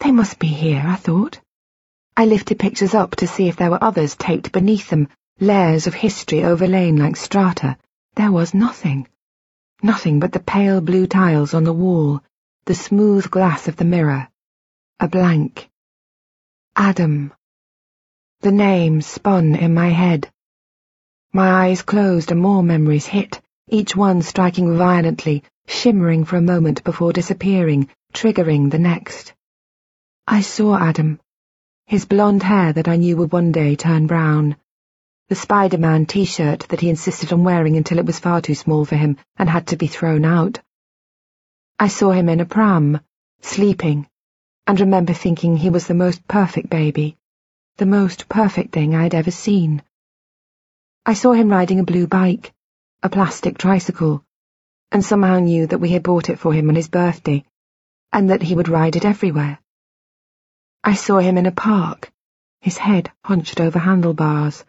They 0.00 0.10
must 0.10 0.38
be 0.38 0.46
here, 0.46 0.82
I 0.86 0.96
thought. 0.96 1.40
I 2.16 2.24
lifted 2.24 2.58
pictures 2.58 2.94
up 2.94 3.14
to 3.16 3.26
see 3.26 3.46
if 3.46 3.56
there 3.56 3.70
were 3.70 3.84
others 3.84 4.16
taped 4.16 4.52
beneath 4.52 4.88
them, 4.88 5.08
layers 5.38 5.86
of 5.86 5.92
history 5.92 6.42
overlain 6.42 6.96
like 6.96 7.16
strata. 7.16 7.76
There 8.14 8.32
was 8.32 8.54
nothing. 8.54 9.06
Nothing 9.82 10.18
but 10.18 10.32
the 10.32 10.40
pale 10.40 10.80
blue 10.80 11.06
tiles 11.06 11.52
on 11.52 11.64
the 11.64 11.72
wall, 11.74 12.22
the 12.66 12.74
smooth 12.74 13.30
glass 13.30 13.68
of 13.68 13.76
the 13.76 13.84
mirror. 13.84 14.26
A 14.98 15.06
blank. 15.06 15.68
Adam. 16.74 17.30
The 18.40 18.52
name 18.52 19.02
spun 19.02 19.54
in 19.54 19.74
my 19.74 19.90
head. 19.90 20.30
My 21.34 21.66
eyes 21.66 21.82
closed 21.82 22.30
and 22.30 22.40
more 22.40 22.62
memories 22.62 23.04
hit, 23.04 23.42
each 23.68 23.94
one 23.94 24.22
striking 24.22 24.78
violently, 24.78 25.42
shimmering 25.66 26.24
for 26.24 26.36
a 26.36 26.50
moment 26.52 26.82
before 26.84 27.12
disappearing, 27.12 27.90
triggering 28.14 28.70
the 28.70 28.78
next. 28.78 29.34
I 30.26 30.40
saw 30.40 30.78
Adam, 30.78 31.20
his 31.84 32.06
blonde 32.06 32.42
hair 32.42 32.72
that 32.72 32.88
I 32.88 32.96
knew 32.96 33.18
would 33.18 33.32
one 33.32 33.52
day 33.52 33.76
turn 33.76 34.06
brown, 34.06 34.56
the 35.28 35.34
Spider-Man 35.34 36.06
t-shirt 36.06 36.60
that 36.70 36.80
he 36.80 36.88
insisted 36.88 37.30
on 37.30 37.44
wearing 37.44 37.76
until 37.76 37.98
it 37.98 38.06
was 38.06 38.18
far 38.18 38.40
too 38.40 38.54
small 38.54 38.86
for 38.86 38.96
him 38.96 39.18
and 39.36 39.50
had 39.50 39.66
to 39.66 39.76
be 39.76 39.86
thrown 39.86 40.24
out. 40.24 40.60
I 41.78 41.88
saw 41.88 42.12
him 42.12 42.28
in 42.28 42.40
a 42.40 42.46
pram, 42.46 43.00
sleeping, 43.42 44.06
and 44.66 44.78
remember 44.78 45.12
thinking 45.12 45.56
he 45.56 45.70
was 45.70 45.86
the 45.86 45.94
most 45.94 46.26
perfect 46.28 46.70
baby, 46.70 47.16
the 47.76 47.86
most 47.86 48.28
perfect 48.28 48.72
thing 48.72 48.94
I'd 48.94 49.14
ever 49.14 49.32
seen. 49.32 49.82
I 51.04 51.14
saw 51.14 51.32
him 51.32 51.48
riding 51.48 51.80
a 51.80 51.84
blue 51.84 52.06
bike, 52.06 52.54
a 53.02 53.08
plastic 53.08 53.58
tricycle, 53.58 54.24
and 54.92 55.04
somehow 55.04 55.40
knew 55.40 55.66
that 55.66 55.80
we 55.80 55.90
had 55.90 56.04
bought 56.04 56.30
it 56.30 56.38
for 56.38 56.54
him 56.54 56.68
on 56.68 56.76
his 56.76 56.88
birthday, 56.88 57.44
and 58.12 58.30
that 58.30 58.42
he 58.42 58.54
would 58.54 58.68
ride 58.68 58.94
it 58.94 59.04
everywhere. 59.04 59.58
I 60.84 60.94
saw 60.94 61.18
him 61.18 61.36
in 61.36 61.46
a 61.46 61.52
park, 61.52 62.12
his 62.60 62.78
head 62.78 63.10
hunched 63.24 63.60
over 63.60 63.80
handlebars, 63.80 64.64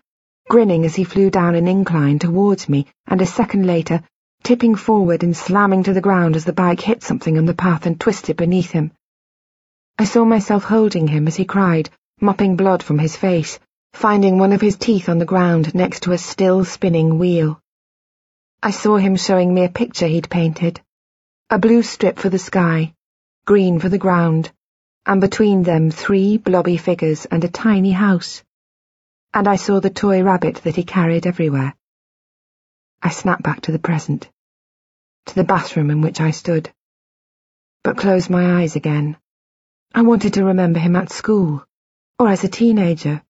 grinning 0.50 0.84
as 0.84 0.96
he 0.96 1.04
flew 1.04 1.30
down 1.30 1.54
an 1.54 1.68
incline 1.68 2.18
towards 2.18 2.68
me, 2.68 2.88
and 3.06 3.22
a 3.22 3.26
second 3.28 3.68
later, 3.68 4.02
tipping 4.46 4.76
forward 4.76 5.24
and 5.24 5.36
slamming 5.36 5.82
to 5.82 5.92
the 5.92 6.02
ground 6.02 6.36
as 6.36 6.46
the 6.46 6.54
bike 6.54 6.80
hit 6.80 7.02
something 7.02 7.40
on 7.40 7.48
the 7.48 7.54
path 7.56 7.88
and 7.88 8.00
twisted 8.00 8.38
beneath 8.38 8.70
him. 8.70 8.92
I 9.98 10.06
saw 10.06 10.24
myself 10.24 10.64
holding 10.64 11.08
him 11.08 11.28
as 11.28 11.36
he 11.36 11.46
cried, 11.46 11.90
mopping 12.22 12.56
blood 12.56 12.84
from 12.84 13.00
his 13.00 13.18
face, 13.18 13.58
finding 13.94 14.38
one 14.38 14.54
of 14.54 14.62
his 14.62 14.76
teeth 14.78 15.10
on 15.10 15.18
the 15.18 15.26
ground 15.26 15.74
next 15.74 16.04
to 16.04 16.12
a 16.12 16.20
still 16.20 16.64
spinning 16.64 17.18
wheel. 17.18 17.60
I 18.62 18.70
saw 18.70 18.98
him 18.98 19.16
showing 19.16 19.52
me 19.52 19.64
a 19.64 19.70
picture 19.70 20.06
he'd 20.06 20.30
painted. 20.30 20.80
A 21.50 21.58
blue 21.58 21.82
strip 21.82 22.20
for 22.20 22.30
the 22.30 22.38
sky, 22.38 22.94
green 23.46 23.80
for 23.80 23.90
the 23.90 23.98
ground, 23.98 24.52
and 25.08 25.22
between 25.22 25.64
them 25.64 25.90
three 25.90 26.38
blobby 26.38 26.78
figures 26.78 27.26
and 27.26 27.44
a 27.44 27.50
tiny 27.50 27.94
house. 27.94 28.44
And 29.34 29.48
I 29.48 29.56
saw 29.56 29.80
the 29.80 29.90
toy 29.90 30.22
rabbit 30.22 30.58
that 30.58 30.76
he 30.76 30.84
carried 30.84 31.26
everywhere. 31.26 31.74
I 33.02 33.10
snapped 33.10 33.42
back 33.42 33.62
to 33.62 33.72
the 33.72 33.80
present, 33.80 34.30
to 35.26 35.36
the 35.36 35.44
bathroom 35.44 35.90
in 35.90 36.02
which 36.02 36.22
I 36.22 36.32
stood, 36.32 36.72
but 37.84 37.98
closed 37.98 38.30
my 38.30 38.62
eyes 38.62 38.76
again. 38.76 39.18
I 39.94 40.02
wanted 40.02 40.34
to 40.34 40.46
remember 40.46 40.80
him 40.80 40.96
at 40.96 41.12
school, 41.12 41.66
or 42.20 42.30
as 42.30 42.44
a 42.44 42.50
teenager, 42.50 43.24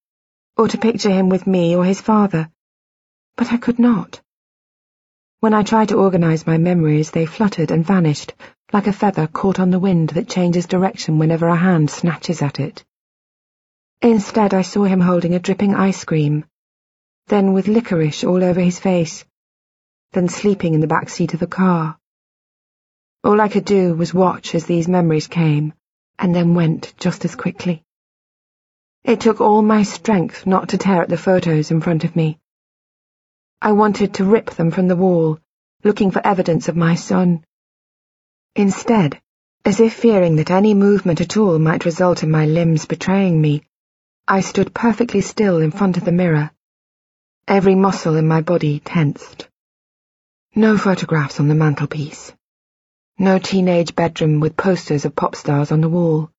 or 0.57 0.67
to 0.67 0.77
picture 0.77 1.09
him 1.09 1.29
with 1.29 1.45
me 1.47 1.75
or 1.75 1.85
his 1.85 2.01
father, 2.01 2.49
but 3.35 3.51
I 3.51 3.57
could 3.57 3.79
not. 3.79 4.21
When 5.41 5.53
I 5.53 5.63
tried 5.63 5.89
to 5.89 5.97
organize 5.97 6.47
my 6.47 6.57
memories, 6.57 7.11
they 7.11 7.25
fluttered 7.25 7.71
and 7.71 7.85
vanished, 7.85 8.33
like 8.73 8.87
a 8.87 8.93
feather 8.93 9.27
caught 9.27 9.59
on 9.59 9.69
the 9.69 9.79
wind 9.79 10.09
that 10.09 10.29
changes 10.29 10.65
direction 10.65 11.19
whenever 11.19 11.47
a 11.47 11.55
hand 11.55 11.89
snatches 11.89 12.41
at 12.41 12.59
it. 12.59 12.83
Instead, 14.01 14.53
I 14.53 14.61
saw 14.61 14.83
him 14.83 15.01
holding 15.01 15.35
a 15.35 15.39
dripping 15.39 15.75
ice 15.75 16.03
cream, 16.03 16.45
then 17.27 17.53
with 17.53 17.67
licorice 17.67 18.23
all 18.23 18.43
over 18.43 18.59
his 18.59 18.79
face, 18.79 19.25
then 20.15 20.29
sleeping 20.29 20.73
in 20.73 20.79
the 20.79 20.87
back 20.87 21.09
seat 21.09 21.33
of 21.33 21.41
the 21.41 21.45
car. 21.47 21.97
All 23.23 23.41
I 23.41 23.49
could 23.49 23.65
do 23.65 23.93
was 23.93 24.13
watch 24.13 24.55
as 24.55 24.65
these 24.65 24.87
memories 24.87 25.27
came, 25.27 25.73
and 26.17 26.33
then 26.33 26.55
went 26.55 26.93
just 26.97 27.25
as 27.25 27.35
quickly. 27.35 27.83
It 29.03 29.19
took 29.19 29.41
all 29.41 29.61
my 29.61 29.83
strength 29.83 30.47
not 30.47 30.69
to 30.69 30.77
tear 30.77 31.01
at 31.01 31.09
the 31.09 31.17
photos 31.17 31.69
in 31.69 31.81
front 31.81 32.05
of 32.05 32.15
me. 32.15 32.39
I 33.61 33.73
wanted 33.73 34.13
to 34.15 34.23
rip 34.23 34.51
them 34.51 34.71
from 34.71 34.87
the 34.87 34.95
wall, 34.95 35.39
looking 35.83 36.11
for 36.11 36.25
evidence 36.25 36.69
of 36.69 36.77
my 36.77 36.95
son. 36.95 37.43
Instead, 38.55 39.19
as 39.65 39.79
if 39.79 39.93
fearing 39.93 40.37
that 40.37 40.49
any 40.49 40.73
movement 40.73 41.19
at 41.19 41.35
all 41.35 41.59
might 41.59 41.83
result 41.83 42.23
in 42.23 42.31
my 42.31 42.45
limbs 42.45 42.85
betraying 42.85 43.41
me, 43.41 43.63
I 44.27 44.39
stood 44.41 44.73
perfectly 44.73 45.21
still 45.21 45.57
in 45.61 45.71
front 45.71 45.97
of 45.97 46.05
the 46.05 46.11
mirror, 46.11 46.51
every 47.47 47.75
muscle 47.75 48.15
in 48.15 48.27
my 48.27 48.41
body 48.41 48.79
tensed. 48.79 49.49
No 50.57 50.77
photographs 50.77 51.41
on 51.41 51.49
the 51.49 51.53
mantelpiece. 51.53 52.31
No 53.19 53.39
teenage 53.39 53.93
bedroom 53.93 54.39
with 54.39 54.55
posters 54.55 55.03
of 55.03 55.13
pop 55.13 55.35
stars 55.35 55.69
on 55.69 55.81
the 55.81 55.89
wall. 55.89 56.31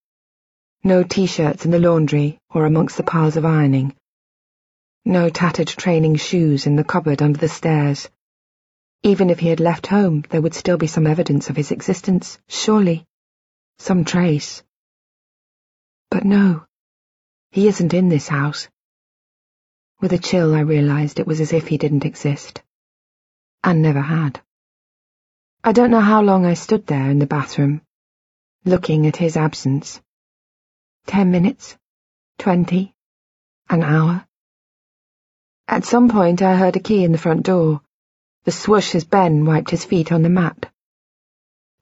No 0.82 1.02
t-shirts 1.02 1.66
in 1.66 1.70
the 1.70 1.78
laundry 1.78 2.38
or 2.48 2.64
amongst 2.64 2.96
the 2.96 3.02
piles 3.02 3.36
of 3.36 3.44
ironing. 3.44 3.94
No 5.04 5.28
tattered 5.28 5.68
training 5.68 6.16
shoes 6.16 6.66
in 6.66 6.76
the 6.76 6.84
cupboard 6.84 7.20
under 7.20 7.38
the 7.38 7.48
stairs. 7.48 8.08
Even 9.02 9.28
if 9.28 9.38
he 9.38 9.48
had 9.48 9.60
left 9.60 9.86
home, 9.86 10.24
there 10.30 10.40
would 10.40 10.54
still 10.54 10.78
be 10.78 10.86
some 10.86 11.06
evidence 11.06 11.50
of 11.50 11.56
his 11.56 11.70
existence, 11.70 12.38
surely. 12.48 13.04
Some 13.78 14.06
trace. 14.06 14.62
But 16.10 16.24
no, 16.24 16.64
he 17.50 17.68
isn't 17.68 17.92
in 17.92 18.08
this 18.08 18.28
house. 18.28 18.66
With 20.00 20.14
a 20.14 20.18
chill, 20.18 20.54
I 20.54 20.60
realized 20.60 21.20
it 21.20 21.26
was 21.26 21.42
as 21.42 21.52
if 21.52 21.68
he 21.68 21.76
didn't 21.76 22.06
exist. 22.06 22.62
And 23.66 23.82
never 23.82 24.00
had. 24.00 24.40
I 25.64 25.72
don't 25.72 25.90
know 25.90 26.00
how 26.00 26.22
long 26.22 26.46
I 26.46 26.54
stood 26.54 26.86
there 26.86 27.10
in 27.10 27.18
the 27.18 27.26
bathroom, 27.26 27.82
looking 28.64 29.08
at 29.08 29.16
his 29.16 29.36
absence. 29.36 30.00
Ten 31.08 31.32
minutes? 31.32 31.76
Twenty? 32.38 32.94
An 33.68 33.82
hour? 33.82 34.24
At 35.66 35.84
some 35.84 36.08
point 36.08 36.42
I 36.42 36.54
heard 36.54 36.76
a 36.76 36.78
key 36.78 37.02
in 37.02 37.10
the 37.10 37.18
front 37.18 37.42
door, 37.42 37.80
the 38.44 38.52
swoosh 38.52 38.94
as 38.94 39.04
Ben 39.04 39.44
wiped 39.44 39.70
his 39.70 39.84
feet 39.84 40.12
on 40.12 40.22
the 40.22 40.28
mat. 40.28 40.72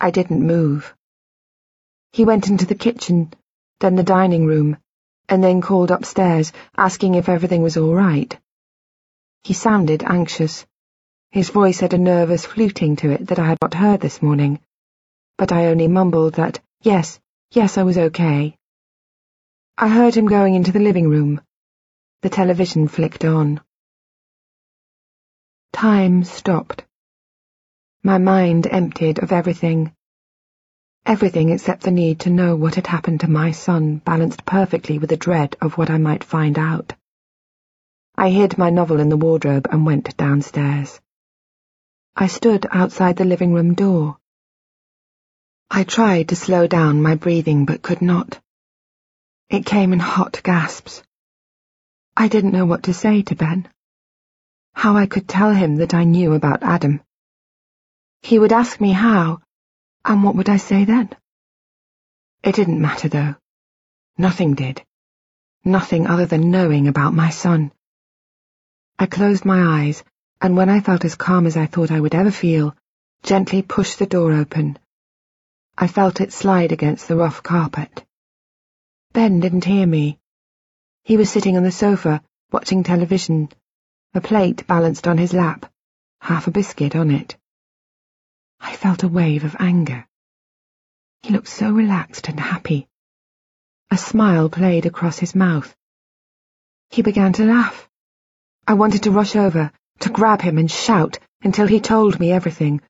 I 0.00 0.10
didn't 0.10 0.46
move. 0.46 0.94
He 2.12 2.24
went 2.24 2.48
into 2.48 2.64
the 2.64 2.82
kitchen, 2.86 3.34
then 3.80 3.96
the 3.96 4.02
dining 4.02 4.46
room, 4.46 4.78
and 5.28 5.44
then 5.44 5.60
called 5.60 5.90
upstairs, 5.90 6.50
asking 6.78 7.16
if 7.16 7.28
everything 7.28 7.60
was 7.60 7.76
all 7.76 7.92
right. 7.92 8.34
He 9.42 9.52
sounded 9.52 10.02
anxious. 10.02 10.64
His 11.34 11.50
voice 11.50 11.80
had 11.80 11.92
a 11.92 11.98
nervous 11.98 12.46
fluting 12.46 12.94
to 12.94 13.10
it 13.10 13.26
that 13.26 13.40
I 13.40 13.46
had 13.48 13.58
not 13.60 13.74
heard 13.74 14.00
this 14.00 14.22
morning, 14.22 14.60
but 15.36 15.50
I 15.50 15.66
only 15.66 15.88
mumbled 15.88 16.34
that, 16.34 16.60
yes, 16.80 17.18
yes, 17.50 17.76
I 17.76 17.82
was 17.82 17.98
okay. 17.98 18.56
I 19.76 19.88
heard 19.88 20.14
him 20.14 20.26
going 20.26 20.54
into 20.54 20.70
the 20.70 20.78
living 20.78 21.08
room. 21.08 21.40
The 22.22 22.30
television 22.30 22.86
flicked 22.86 23.24
on. 23.24 23.60
Time 25.72 26.22
stopped. 26.22 26.84
My 28.04 28.18
mind 28.18 28.68
emptied 28.68 29.18
of 29.18 29.32
everything. 29.32 29.92
Everything 31.04 31.48
except 31.48 31.82
the 31.82 31.90
need 31.90 32.20
to 32.20 32.30
know 32.30 32.54
what 32.54 32.76
had 32.76 32.86
happened 32.86 33.18
to 33.22 33.28
my 33.28 33.50
son 33.50 33.96
balanced 33.96 34.44
perfectly 34.44 35.00
with 35.00 35.10
the 35.10 35.16
dread 35.16 35.56
of 35.60 35.76
what 35.76 35.90
I 35.90 35.98
might 35.98 36.22
find 36.22 36.60
out. 36.60 36.92
I 38.14 38.30
hid 38.30 38.56
my 38.56 38.70
novel 38.70 39.00
in 39.00 39.08
the 39.08 39.16
wardrobe 39.16 39.66
and 39.72 39.84
went 39.84 40.16
downstairs. 40.16 41.00
I 42.16 42.28
stood 42.28 42.66
outside 42.70 43.16
the 43.16 43.24
living 43.24 43.52
room 43.52 43.74
door. 43.74 44.18
I 45.70 45.82
tried 45.82 46.28
to 46.28 46.36
slow 46.36 46.66
down 46.68 47.02
my 47.02 47.16
breathing 47.16 47.64
but 47.64 47.82
could 47.82 48.00
not. 48.00 48.40
It 49.50 49.66
came 49.66 49.92
in 49.92 49.98
hot 49.98 50.40
gasps. 50.44 51.02
I 52.16 52.28
didn't 52.28 52.52
know 52.52 52.66
what 52.66 52.84
to 52.84 52.94
say 52.94 53.22
to 53.22 53.34
Ben. 53.34 53.68
How 54.72 54.96
I 54.96 55.06
could 55.06 55.28
tell 55.28 55.52
him 55.52 55.76
that 55.76 55.94
I 55.94 56.04
knew 56.04 56.34
about 56.34 56.62
Adam. 56.62 57.00
He 58.22 58.38
would 58.38 58.52
ask 58.52 58.80
me 58.80 58.92
how, 58.92 59.40
and 60.04 60.22
what 60.22 60.36
would 60.36 60.48
I 60.48 60.58
say 60.58 60.84
then? 60.84 61.10
It 62.44 62.54
didn't 62.54 62.80
matter, 62.80 63.08
though. 63.08 63.34
Nothing 64.16 64.54
did. 64.54 64.84
nothing 65.64 66.06
other 66.06 66.26
than 66.26 66.50
knowing 66.50 66.88
about 66.88 67.14
my 67.14 67.30
son. 67.30 67.72
I 68.98 69.06
closed 69.06 69.44
my 69.44 69.80
eyes, 69.80 70.04
and 70.44 70.58
when 70.58 70.68
I 70.68 70.80
felt 70.80 71.06
as 71.06 71.14
calm 71.14 71.46
as 71.46 71.56
I 71.56 71.64
thought 71.64 71.90
I 71.90 71.98
would 71.98 72.14
ever 72.14 72.30
feel, 72.30 72.76
gently 73.22 73.62
pushed 73.62 73.98
the 73.98 74.04
door 74.04 74.30
open. 74.34 74.78
I 75.78 75.86
felt 75.86 76.20
it 76.20 76.34
slide 76.34 76.70
against 76.70 77.08
the 77.08 77.16
rough 77.16 77.42
carpet. 77.42 78.04
Ben 79.14 79.40
didn't 79.40 79.64
hear 79.64 79.86
me. 79.86 80.18
He 81.02 81.16
was 81.16 81.30
sitting 81.30 81.56
on 81.56 81.62
the 81.62 81.72
sofa, 81.72 82.22
watching 82.52 82.82
television, 82.82 83.48
a 84.12 84.20
plate 84.20 84.66
balanced 84.66 85.08
on 85.08 85.16
his 85.16 85.32
lap, 85.32 85.72
half 86.20 86.46
a 86.46 86.50
biscuit 86.50 86.94
on 86.94 87.10
it. 87.10 87.38
I 88.60 88.76
felt 88.76 89.02
a 89.02 89.08
wave 89.08 89.44
of 89.44 89.56
anger. 89.58 90.06
He 91.22 91.32
looked 91.32 91.48
so 91.48 91.72
relaxed 91.72 92.28
and 92.28 92.38
happy. 92.38 92.86
A 93.90 93.96
smile 93.96 94.50
played 94.50 94.84
across 94.84 95.18
his 95.18 95.34
mouth. 95.34 95.74
He 96.90 97.00
began 97.00 97.32
to 97.32 97.46
laugh. 97.46 97.88
I 98.66 98.74
wanted 98.74 99.04
to 99.04 99.10
rush 99.10 99.36
over, 99.36 99.72
to 100.00 100.10
grab 100.10 100.42
him 100.42 100.58
and 100.58 100.70
shout 100.70 101.18
until 101.42 101.66
he 101.66 101.80
told 101.80 102.18
me 102.20 102.32
everything, 102.32 102.80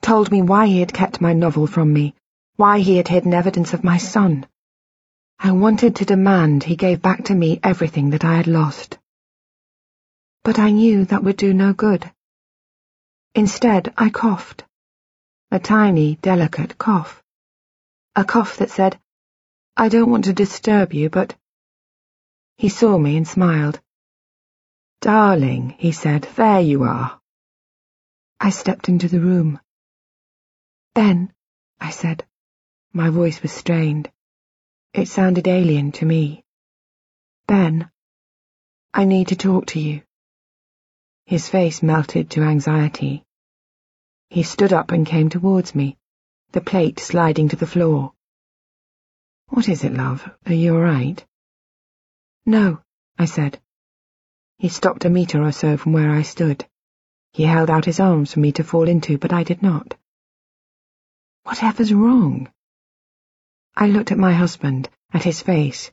told 0.00 0.30
me 0.30 0.42
why 0.42 0.66
he 0.66 0.80
had 0.80 0.92
kept 0.92 1.20
my 1.20 1.32
novel 1.32 1.66
from 1.66 1.92
me, 1.92 2.14
why 2.56 2.80
he 2.80 2.96
had 2.96 3.08
hidden 3.08 3.34
evidence 3.34 3.72
of 3.74 3.84
my 3.84 3.98
son. 3.98 4.46
I 5.38 5.52
wanted 5.52 5.96
to 5.96 6.04
demand 6.04 6.64
he 6.64 6.76
gave 6.76 7.00
back 7.00 7.24
to 7.26 7.34
me 7.34 7.60
everything 7.62 8.10
that 8.10 8.24
I 8.24 8.36
had 8.36 8.46
lost. 8.46 8.98
But 10.42 10.58
I 10.58 10.70
knew 10.70 11.04
that 11.06 11.22
would 11.22 11.36
do 11.36 11.54
no 11.54 11.72
good. 11.72 12.10
Instead, 13.34 13.92
I 13.96 14.10
coughed. 14.10 14.64
A 15.50 15.58
tiny, 15.58 16.16
delicate 16.16 16.76
cough. 16.76 17.22
A 18.16 18.24
cough 18.24 18.56
that 18.56 18.70
said, 18.70 18.98
I 19.76 19.88
don't 19.88 20.10
want 20.10 20.24
to 20.24 20.32
disturb 20.32 20.92
you, 20.92 21.08
but... 21.08 21.36
He 22.56 22.68
saw 22.68 22.98
me 22.98 23.16
and 23.16 23.28
smiled. 23.28 23.80
Darling, 25.00 25.70
he 25.78 25.92
said, 25.92 26.22
there 26.34 26.60
you 26.60 26.82
are. 26.82 27.20
I 28.40 28.50
stepped 28.50 28.88
into 28.88 29.08
the 29.08 29.20
room. 29.20 29.60
Ben, 30.94 31.32
I 31.80 31.90
said. 31.90 32.26
My 32.92 33.08
voice 33.10 33.40
was 33.40 33.52
strained. 33.52 34.10
It 34.92 35.06
sounded 35.06 35.46
alien 35.46 35.92
to 35.92 36.04
me. 36.04 36.44
Ben, 37.46 37.90
I 38.92 39.04
need 39.04 39.28
to 39.28 39.36
talk 39.36 39.66
to 39.66 39.80
you. 39.80 40.02
His 41.26 41.48
face 41.48 41.82
melted 41.82 42.30
to 42.30 42.42
anxiety. 42.42 43.24
He 44.30 44.42
stood 44.42 44.72
up 44.72 44.90
and 44.90 45.06
came 45.06 45.28
towards 45.28 45.74
me, 45.74 45.96
the 46.50 46.60
plate 46.60 46.98
sliding 46.98 47.50
to 47.50 47.56
the 47.56 47.66
floor. 47.66 48.14
What 49.48 49.68
is 49.68 49.84
it, 49.84 49.92
love? 49.92 50.28
Are 50.46 50.54
you 50.54 50.74
all 50.74 50.80
right? 50.80 51.24
No, 52.44 52.82
I 53.16 53.26
said. 53.26 53.60
He 54.58 54.68
stopped 54.68 55.04
a 55.04 55.10
metre 55.10 55.42
or 55.42 55.52
so 55.52 55.76
from 55.76 55.92
where 55.92 56.10
I 56.10 56.22
stood. 56.22 56.66
He 57.32 57.44
held 57.44 57.70
out 57.70 57.84
his 57.84 58.00
arms 58.00 58.32
for 58.32 58.40
me 58.40 58.50
to 58.52 58.64
fall 58.64 58.88
into, 58.88 59.16
but 59.16 59.32
I 59.32 59.44
did 59.44 59.62
not. 59.62 59.94
Whatever's 61.44 61.94
wrong? 61.94 62.52
I 63.76 63.86
looked 63.86 64.10
at 64.10 64.18
my 64.18 64.32
husband, 64.32 64.90
at 65.12 65.22
his 65.22 65.40
face. 65.40 65.92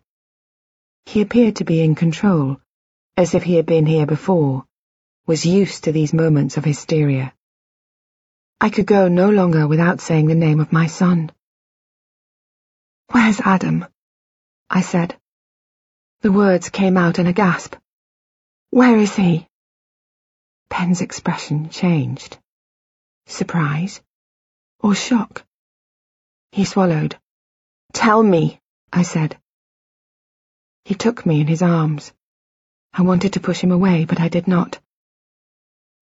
He 1.06 1.22
appeared 1.22 1.58
to 1.58 1.64
be 1.64 1.82
in 1.84 1.94
control, 1.94 2.60
as 3.16 3.36
if 3.36 3.44
he 3.44 3.54
had 3.54 3.68
been 3.68 3.86
here 3.86 4.08
before, 4.08 4.66
was 5.28 5.46
used 5.46 5.84
to 5.84 5.92
these 5.92 6.14
moments 6.14 6.58
of 6.58 6.66
hysteria. 6.66 7.34
I 8.60 8.72
could 8.72 8.88
go 8.88 9.08
no 9.08 9.30
longer 9.30 9.68
without 9.68 10.02
saying 10.02 10.26
the 10.26 10.34
name 10.34 10.60
of 10.60 10.74
my 10.74 10.88
son. 10.88 11.32
Where's 13.12 13.40
Adam? 13.40 13.86
I 14.72 14.82
said. 14.82 15.16
The 16.22 16.32
words 16.32 16.70
came 16.70 16.98
out 16.98 17.20
in 17.20 17.28
a 17.28 17.34
gasp. 17.34 17.76
Where 18.76 18.98
is 18.98 19.16
he? 19.16 19.48
Ben's 20.68 21.00
expression 21.00 21.70
changed. 21.70 22.38
Surprise? 23.26 24.02
Or 24.82 24.94
shock? 24.94 25.46
He 26.52 26.66
swallowed. 26.66 27.18
Tell 27.94 28.22
me, 28.22 28.60
I 28.92 29.04
said. 29.04 29.38
He 30.84 30.94
took 30.94 31.26
me 31.26 31.40
in 31.40 31.48
his 31.48 31.62
arms. 31.62 32.12
I 32.94 33.04
wanted 33.04 33.32
to 33.34 33.40
push 33.40 33.62
him 33.62 33.72
away, 33.72 34.04
but 34.04 34.20
I 34.20 34.28
did 34.28 34.46
not. 34.46 34.78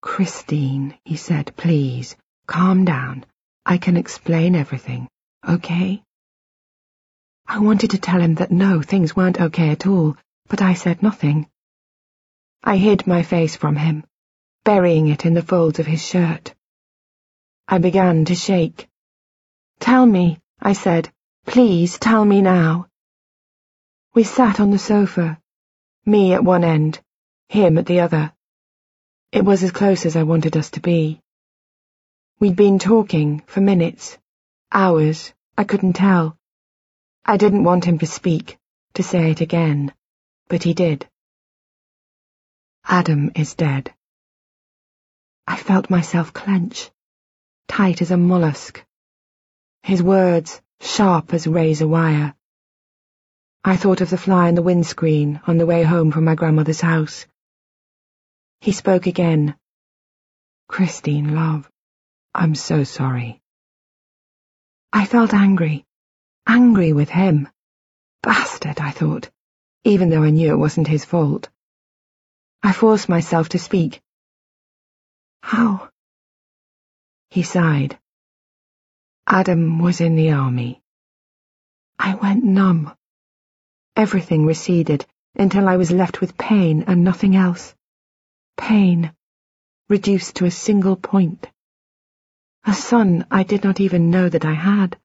Christine, 0.02 0.98
he 1.06 1.16
said, 1.16 1.56
please, 1.56 2.16
calm 2.48 2.86
down. 2.86 3.24
I 3.68 3.78
can 3.78 3.98
explain 3.98 4.56
everything, 4.56 5.08
okay? 5.48 6.02
I 7.46 7.60
wanted 7.60 7.92
to 7.92 8.00
tell 8.00 8.20
him 8.20 8.34
that 8.42 8.52
no, 8.52 8.82
things 8.82 9.16
weren't 9.16 9.40
okay 9.40 9.70
at 9.70 9.86
all, 9.86 10.18
but 10.48 10.64
I 10.64 10.74
said 10.74 11.04
nothing. 11.04 11.48
I 12.65 12.78
hid 12.78 13.06
my 13.06 13.23
face 13.23 13.58
from 13.58 13.76
him, 13.76 14.06
burying 14.63 15.08
it 15.08 15.26
in 15.26 15.34
the 15.34 15.41
folds 15.41 15.80
of 15.80 15.86
his 15.86 16.06
shirt. 16.06 16.56
I 17.67 17.78
began 17.78 18.23
to 18.26 18.36
shake. 18.36 18.88
Tell 19.80 20.06
me, 20.06 20.39
I 20.62 20.71
said, 20.71 21.12
Please 21.45 21.99
tell 21.99 22.23
me 22.23 22.41
now. 22.41 22.88
We 24.13 24.23
sat 24.23 24.62
on 24.62 24.71
the 24.71 24.80
sofa, 24.80 25.41
me 26.06 26.34
at 26.34 26.45
one 26.45 26.63
end, 26.63 27.02
him 27.49 27.78
at 27.78 27.86
the 27.86 27.99
other. 27.99 28.32
It 29.34 29.43
was 29.43 29.62
as 29.63 29.71
close 29.71 30.06
as 30.06 30.15
I 30.15 30.23
wanted 30.23 30.56
us 30.56 30.69
to 30.71 30.80
be. 30.80 31.19
We'd 32.39 32.56
been 32.56 32.80
talking 32.80 33.41
for 33.45 33.60
minutes, 33.60 34.17
hours, 34.71 35.34
I 35.58 35.65
couldn't 35.65 35.93
tell. 35.93 36.38
I 37.26 37.36
didn't 37.36 37.65
want 37.65 37.84
him 37.84 37.99
to 37.99 38.08
speak, 38.08 38.58
to 38.93 39.04
say 39.04 39.32
it 39.32 39.41
again, 39.41 39.93
but 40.47 40.63
he 40.63 40.73
did. 40.73 41.10
Adam 42.86 43.32
is 43.36 43.56
dead. 43.56 43.93
I 45.48 45.58
felt 45.58 45.89
myself 45.89 46.34
clench, 46.34 46.91
tight 47.67 48.02
as 48.02 48.12
a 48.12 48.17
mollusk. 48.17 48.84
His 49.84 50.04
words, 50.04 50.62
sharp 50.82 51.34
as 51.34 51.48
razor 51.48 51.88
wire. 51.88 52.36
I 53.63 53.78
thought 53.78 54.02
of 54.02 54.10
the 54.10 54.17
fly 54.17 54.50
in 54.50 54.56
the 54.56 54.62
windscreen 54.62 55.41
on 55.48 55.58
the 55.58 55.65
way 55.65 55.84
home 55.84 56.12
from 56.12 56.26
my 56.26 56.36
grandmother's 56.36 56.82
house. 56.82 57.26
He 58.60 58.74
spoke 58.74 59.08
again. 59.08 59.56
Christine, 60.67 61.34
love, 61.36 61.69
I'm 62.34 62.56
so 62.56 62.84
sorry. 62.84 63.41
I 64.91 65.06
felt 65.06 65.34
angry. 65.34 65.86
Angry 66.46 66.91
with 66.93 67.10
him. 67.10 67.48
Bastard, 68.22 68.80
I 68.80 68.91
thought, 68.91 69.30
even 69.84 70.10
though 70.10 70.24
I 70.24 70.30
knew 70.30 70.52
it 70.52 70.58
wasn't 70.58 70.88
his 70.88 71.06
fault. 71.06 71.50
I 72.65 72.71
forced 72.71 73.10
myself 73.10 73.49
to 73.49 73.60
speak. 73.60 74.02
How? 75.41 75.89
He 77.30 77.43
sighed. 77.43 77.99
Adam 79.28 79.80
was 79.80 79.99
in 79.99 80.15
the 80.15 80.32
army. 80.32 80.82
I 81.99 82.15
went 82.15 82.45
numb. 82.45 82.95
Everything 83.97 84.45
receded 84.45 85.06
until 85.36 85.67
I 85.67 85.76
was 85.76 85.91
left 85.91 86.21
with 86.21 86.38
pain 86.38 86.84
and 86.88 87.04
nothing 87.04 87.36
else. 87.36 87.76
Pain, 88.56 89.13
reduced 89.89 90.38
to 90.38 90.45
a 90.45 90.52
single 90.52 90.95
point. 90.95 91.49
A 92.63 92.73
son 92.73 93.28
I 93.30 93.43
did 93.43 93.65
not 93.65 93.82
even 93.82 94.10
know 94.10 94.30
that 94.30 94.45
I 94.45 94.54
had, 94.54 94.97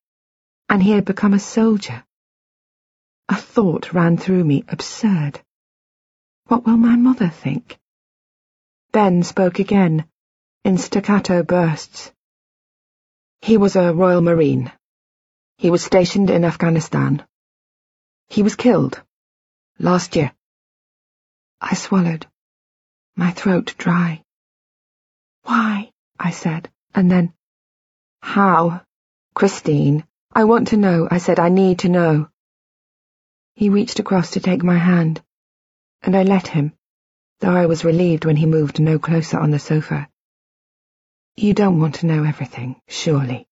and 0.68 0.80
he 0.80 0.92
had 0.92 1.04
become 1.04 1.34
a 1.34 1.40
soldier. 1.40 2.04
A 3.28 3.34
thought 3.34 3.92
ran 3.92 4.16
through 4.16 4.44
me, 4.44 4.64
absurd. 4.68 5.42
What 6.48 6.64
will 6.64 6.78
my 6.78 6.96
mother 6.96 7.28
think? 7.28 7.78
Ben 8.90 9.22
spoke 9.22 9.58
again, 9.58 10.06
in 10.64 10.78
staccato 10.78 11.42
bursts. 11.42 12.10
He 13.42 13.58
was 13.58 13.76
a 13.76 13.92
Royal 13.92 14.22
Marine. 14.22 14.72
He 15.58 15.70
was 15.70 15.84
stationed 15.84 16.30
in 16.30 16.46
Afghanistan. 16.46 17.22
He 18.30 18.42
was 18.42 18.56
killed. 18.56 18.98
Last 19.78 20.16
year. 20.16 20.32
I 21.60 21.74
swallowed. 21.74 22.26
My 23.14 23.30
throat 23.30 23.74
dry. 23.76 24.22
Why? 25.42 25.92
I 26.18 26.30
said, 26.30 26.70
and 26.94 27.10
then, 27.10 27.34
How? 28.22 28.86
Christine, 29.34 30.02
I 30.32 30.44
want 30.44 30.68
to 30.68 30.78
know, 30.78 31.08
I 31.10 31.18
said, 31.18 31.38
I 31.40 31.50
need 31.50 31.80
to 31.80 31.90
know. 31.90 32.30
He 33.54 33.68
reached 33.68 33.98
across 33.98 34.30
to 34.30 34.40
take 34.40 34.62
my 34.64 34.78
hand, 34.78 35.22
and 36.02 36.16
I 36.16 36.22
let 36.22 36.48
him, 36.48 36.72
though 37.40 37.54
I 37.54 37.66
was 37.66 37.84
relieved 37.84 38.24
when 38.24 38.36
he 38.36 38.46
moved 38.46 38.80
no 38.80 38.98
closer 38.98 39.38
on 39.38 39.50
the 39.50 39.58
sofa. 39.58 40.08
You 41.36 41.54
don't 41.54 41.80
want 41.80 41.96
to 41.96 42.06
know 42.06 42.24
everything, 42.24 42.80
surely. 42.88 43.46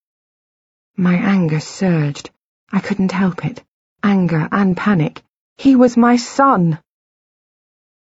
My 0.97 1.15
anger 1.15 1.61
surged. 1.61 2.31
I 2.73 2.81
couldn't 2.81 3.13
help 3.13 3.45
it. 3.45 3.63
Anger 4.03 4.49
and 4.51 4.77
panic. 4.77 5.23
He 5.57 5.77
was 5.77 5.97
my 5.97 6.17
son! 6.17 6.79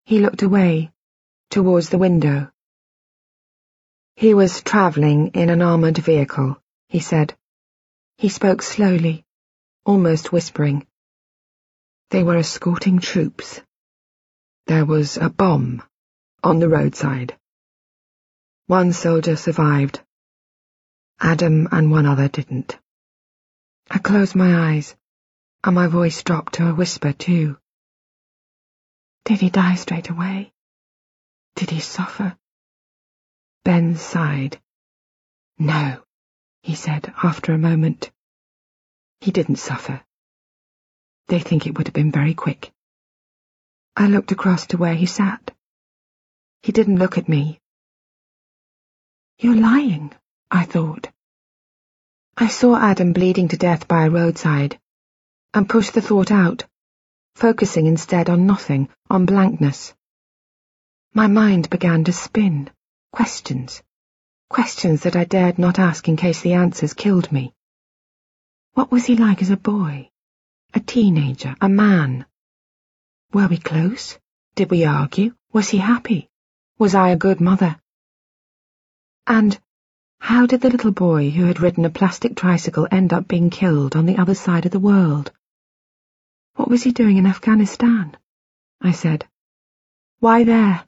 He 0.04 0.20
looked 0.20 0.42
away, 0.42 0.92
towards 1.50 1.88
the 1.88 1.98
window. 1.98 2.50
He 4.14 4.34
was 4.34 4.62
travelling 4.62 5.28
in 5.28 5.50
an 5.50 5.62
armoured 5.62 5.98
vehicle, 5.98 6.60
he 6.88 7.00
said. 7.00 7.36
He 8.16 8.28
spoke 8.28 8.62
slowly, 8.62 9.24
almost 9.84 10.32
whispering. 10.32 10.86
They 12.10 12.22
were 12.22 12.36
escorting 12.36 13.00
troops 13.00 13.60
There 14.66 14.84
was 14.84 15.16
a 15.16 15.30
bomb 15.30 15.84
on 16.42 16.58
the 16.58 16.68
roadside. 16.68 17.38
One 18.66 18.92
soldier 18.92 19.36
survived. 19.36 20.00
Adam 21.20 21.68
and 21.70 21.92
one 21.92 22.04
other 22.04 22.26
didn't. 22.26 22.76
I 23.88 23.98
closed 23.98 24.34
my 24.34 24.72
eyes, 24.72 24.96
and 25.62 25.76
my 25.76 25.86
voice 25.86 26.20
dropped 26.24 26.54
to 26.54 26.68
a 26.68 26.74
whisper 26.74 27.12
too. 27.12 27.58
Did 29.24 29.40
he 29.40 29.50
die 29.50 29.76
straight 29.76 30.10
away? 30.10 30.52
Did 31.54 31.70
he 31.70 31.78
suffer? 31.78 32.36
Ben 33.64 33.94
sighed. 33.94 34.60
No, 35.58 36.02
he 36.62 36.74
said 36.74 37.14
after 37.22 37.52
a 37.52 37.58
moment. 37.58 38.10
He 39.20 39.30
didn't 39.30 39.56
suffer. 39.56 40.04
They 41.28 41.38
think 41.38 41.66
it 41.66 41.78
would 41.78 41.86
have 41.86 41.94
been 41.94 42.10
very 42.10 42.34
quick. 42.34 42.72
I 43.98 44.08
looked 44.08 44.30
across 44.30 44.66
to 44.66 44.76
where 44.76 44.94
he 44.94 45.06
sat. 45.06 45.52
He 46.60 46.70
didn't 46.70 46.98
look 46.98 47.16
at 47.16 47.30
me. 47.30 47.60
You're 49.38 49.56
lying, 49.56 50.12
I 50.50 50.64
thought. 50.64 51.08
I 52.36 52.48
saw 52.48 52.76
Adam 52.76 53.14
bleeding 53.14 53.48
to 53.48 53.56
death 53.56 53.88
by 53.88 54.04
a 54.04 54.10
roadside, 54.10 54.78
and 55.54 55.66
pushed 55.66 55.94
the 55.94 56.02
thought 56.02 56.30
out, 56.30 56.66
focusing 57.36 57.86
instead 57.86 58.28
on 58.28 58.46
nothing, 58.46 58.90
on 59.08 59.24
blankness. 59.24 59.94
My 61.14 61.26
mind 61.26 61.70
began 61.70 62.04
to 62.04 62.12
spin, 62.12 62.68
questions, 63.12 63.82
questions 64.50 65.04
that 65.04 65.16
I 65.16 65.24
dared 65.24 65.58
not 65.58 65.78
ask 65.78 66.06
in 66.06 66.18
case 66.18 66.42
the 66.42 66.52
answers 66.52 66.92
killed 66.92 67.32
me. 67.32 67.54
What 68.74 68.90
was 68.90 69.06
he 69.06 69.16
like 69.16 69.40
as 69.40 69.48
a 69.48 69.56
boy? 69.56 70.10
A 70.74 70.80
teenager? 70.80 71.56
A 71.62 71.68
man? 71.70 72.26
Were 73.32 73.48
we 73.48 73.58
close? 73.58 74.18
Did 74.54 74.70
we 74.70 74.84
argue? 74.84 75.34
Was 75.52 75.68
he 75.68 75.78
happy? 75.78 76.30
Was 76.78 76.94
I 76.94 77.10
a 77.10 77.16
good 77.16 77.40
mother? 77.40 77.80
And 79.26 79.58
how 80.20 80.46
did 80.46 80.60
the 80.60 80.70
little 80.70 80.92
boy 80.92 81.30
who 81.30 81.44
had 81.44 81.60
ridden 81.60 81.84
a 81.84 81.90
plastic 81.90 82.36
tricycle 82.36 82.86
end 82.90 83.12
up 83.12 83.26
being 83.26 83.50
killed 83.50 83.96
on 83.96 84.06
the 84.06 84.18
other 84.18 84.34
side 84.34 84.64
of 84.64 84.72
the 84.72 84.78
world? 84.78 85.32
What 86.54 86.68
was 86.68 86.82
he 86.82 86.92
doing 86.92 87.16
in 87.16 87.26
Afghanistan? 87.26 88.16
I 88.80 88.92
said. 88.92 89.28
Why 90.20 90.44
there? 90.44 90.86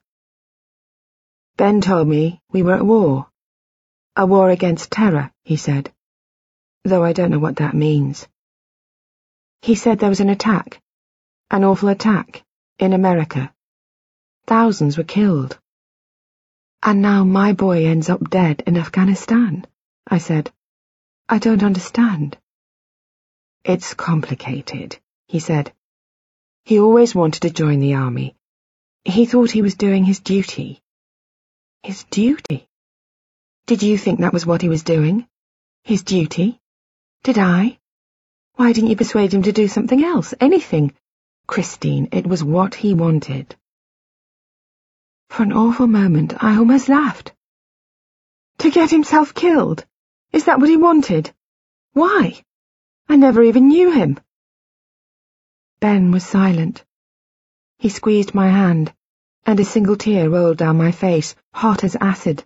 Ben 1.57 1.81
told 1.81 2.07
me 2.07 2.41
we 2.51 2.63
were 2.63 2.73
at 2.73 2.85
war. 2.85 3.29
A 4.15 4.25
war 4.25 4.49
against 4.49 4.91
terror, 4.91 5.31
he 5.43 5.57
said. 5.57 5.93
Though 6.83 7.03
I 7.03 7.13
don't 7.13 7.31
know 7.31 7.39
what 7.39 7.57
that 7.57 7.75
means. 7.75 8.27
He 9.61 9.75
said 9.75 9.99
there 9.99 10.09
was 10.09 10.21
an 10.21 10.29
attack 10.29 10.81
an 11.51 11.63
awful 11.63 11.89
attack 11.89 12.43
in 12.77 12.93
America. 12.93 13.53
Thousands 14.45 14.97
were 14.97 15.03
killed. 15.03 15.57
And 16.83 17.01
now 17.01 17.23
my 17.23 17.53
boy 17.53 17.87
ends 17.87 18.09
up 18.09 18.29
dead 18.29 18.63
in 18.67 18.77
Afghanistan, 18.77 19.65
I 20.07 20.19
said. 20.19 20.51
I 21.27 21.39
don't 21.39 21.63
understand. 21.63 22.37
It's 23.63 23.93
complicated, 23.93 24.97
he 25.27 25.39
said. 25.39 25.73
He 26.65 26.79
always 26.79 27.15
wanted 27.15 27.41
to 27.41 27.49
join 27.49 27.79
the 27.79 27.95
army. 27.95 28.35
He 29.03 29.25
thought 29.25 29.51
he 29.51 29.63
was 29.63 29.75
doing 29.75 30.05
his 30.05 30.19
duty. 30.19 30.81
His 31.83 32.03
duty? 32.05 32.67
Did 33.65 33.81
you 33.81 33.97
think 33.97 34.19
that 34.19 34.33
was 34.33 34.45
what 34.45 34.61
he 34.61 34.69
was 34.69 34.83
doing? 34.83 35.27
His 35.83 36.03
duty? 36.03 36.59
Did 37.23 37.37
I? 37.39 37.79
Why 38.55 38.71
didn't 38.71 38.89
you 38.89 38.95
persuade 38.95 39.33
him 39.33 39.43
to 39.43 39.51
do 39.51 39.67
something 39.67 40.03
else, 40.03 40.33
anything, 40.39 40.93
Christine, 41.49 42.09
it 42.11 42.27
was 42.27 42.43
what 42.43 42.75
he 42.75 42.93
wanted. 42.93 43.55
For 45.29 45.41
an 45.41 45.51
awful 45.51 45.87
moment, 45.87 46.43
I 46.43 46.55
almost 46.57 46.87
laughed. 46.87 47.33
To 48.59 48.69
get 48.69 48.91
himself 48.91 49.33
killed? 49.33 49.83
Is 50.31 50.45
that 50.45 50.59
what 50.59 50.69
he 50.69 50.77
wanted? 50.77 51.33
Why? 51.93 52.43
I 53.07 53.15
never 53.15 53.41
even 53.41 53.67
knew 53.67 53.89
him. 53.89 54.19
Ben 55.79 56.11
was 56.11 56.23
silent. 56.23 56.85
He 57.79 57.89
squeezed 57.89 58.35
my 58.35 58.49
hand, 58.49 58.93
and 59.43 59.59
a 59.59 59.65
single 59.65 59.95
tear 59.95 60.29
rolled 60.29 60.57
down 60.57 60.77
my 60.77 60.91
face, 60.91 61.33
hot 61.51 61.83
as 61.83 61.97
acid. 61.99 62.45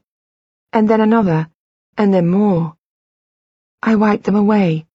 And 0.71 0.89
then 0.89 1.01
another, 1.01 1.49
and 1.97 2.13
then 2.13 2.29
more. 2.29 2.77
I 3.81 3.97
wiped 3.97 4.23
them 4.23 4.37
away, 4.37 4.87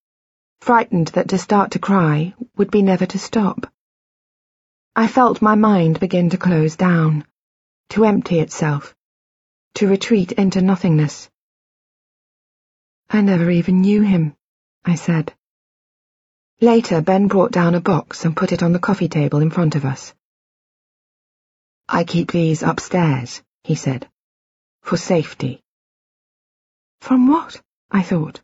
frightened 0.62 1.08
that 1.08 1.28
to 1.28 1.36
start 1.36 1.72
to 1.72 1.78
cry 1.78 2.32
would 2.56 2.70
be 2.70 2.80
never 2.80 3.04
to 3.04 3.18
stop. 3.18 3.70
I 4.98 5.06
felt 5.06 5.40
my 5.40 5.54
mind 5.54 6.00
begin 6.00 6.30
to 6.30 6.36
close 6.36 6.74
down, 6.74 7.24
to 7.90 8.04
empty 8.04 8.40
itself, 8.40 8.96
to 9.74 9.86
retreat 9.86 10.32
into 10.32 10.60
nothingness. 10.60 11.30
I 13.08 13.20
never 13.20 13.48
even 13.48 13.80
knew 13.82 14.02
him, 14.02 14.34
I 14.84 14.96
said. 14.96 15.32
Later, 16.60 17.00
Ben 17.00 17.28
brought 17.28 17.52
down 17.52 17.76
a 17.76 17.80
box 17.80 18.24
and 18.24 18.36
put 18.36 18.50
it 18.50 18.64
on 18.64 18.72
the 18.72 18.80
coffee 18.80 19.08
table 19.08 19.38
in 19.38 19.52
front 19.52 19.76
of 19.76 19.84
us. 19.84 20.12
I 21.88 22.02
keep 22.02 22.32
these 22.32 22.64
upstairs, 22.64 23.40
he 23.62 23.76
said, 23.76 24.10
for 24.82 24.96
safety. 24.96 25.62
From 27.02 27.28
what? 27.28 27.62
I 27.88 28.02
thought. 28.02 28.40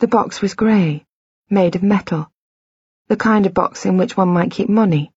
The 0.00 0.08
box 0.08 0.42
was 0.42 0.54
grey, 0.54 1.06
made 1.48 1.76
of 1.76 1.84
metal, 1.84 2.31
the 3.08 3.16
kind 3.16 3.46
of 3.46 3.54
box 3.54 3.84
in 3.84 3.96
which 3.96 4.16
one 4.16 4.28
might 4.28 4.50
keep 4.50 4.68
money, 4.68 5.12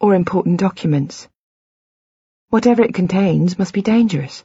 or 0.00 0.14
important 0.14 0.58
documents. 0.58 1.28
Whatever 2.48 2.82
it 2.82 2.94
contains 2.94 3.58
must 3.58 3.72
be 3.72 3.82
dangerous. 3.82 4.44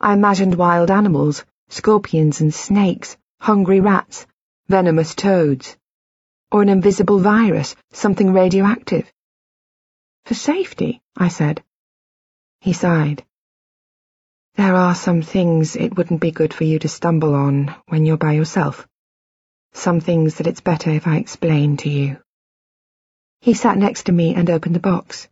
I 0.00 0.12
imagined 0.12 0.54
wild 0.54 0.90
animals, 0.90 1.44
scorpions 1.68 2.40
and 2.40 2.52
snakes, 2.54 3.16
hungry 3.40 3.80
rats, 3.80 4.26
venomous 4.68 5.14
toads, 5.14 5.76
or 6.52 6.62
an 6.62 6.68
invisible 6.68 7.18
virus, 7.18 7.74
something 7.92 8.32
radioactive. 8.32 9.10
For 10.26 10.34
safety, 10.34 11.02
I 11.16 11.28
said. 11.28 11.62
He 12.60 12.72
sighed. 12.72 13.24
There 14.54 14.74
are 14.74 14.94
some 14.94 15.22
things 15.22 15.76
it 15.76 15.96
wouldn't 15.96 16.20
be 16.20 16.30
good 16.30 16.54
for 16.54 16.64
you 16.64 16.78
to 16.78 16.88
stumble 16.88 17.34
on 17.34 17.74
when 17.88 18.06
you're 18.06 18.16
by 18.16 18.32
yourself. 18.32 18.86
Some 19.76 20.00
things 20.00 20.36
that 20.36 20.46
it's 20.46 20.62
better 20.62 20.90
if 20.90 21.06
I 21.06 21.18
explain 21.18 21.76
to 21.78 21.90
you. 21.90 22.16
He 23.42 23.52
sat 23.52 23.76
next 23.76 24.04
to 24.04 24.12
me 24.12 24.34
and 24.34 24.48
opened 24.48 24.74
the 24.74 24.80
box. 24.80 25.28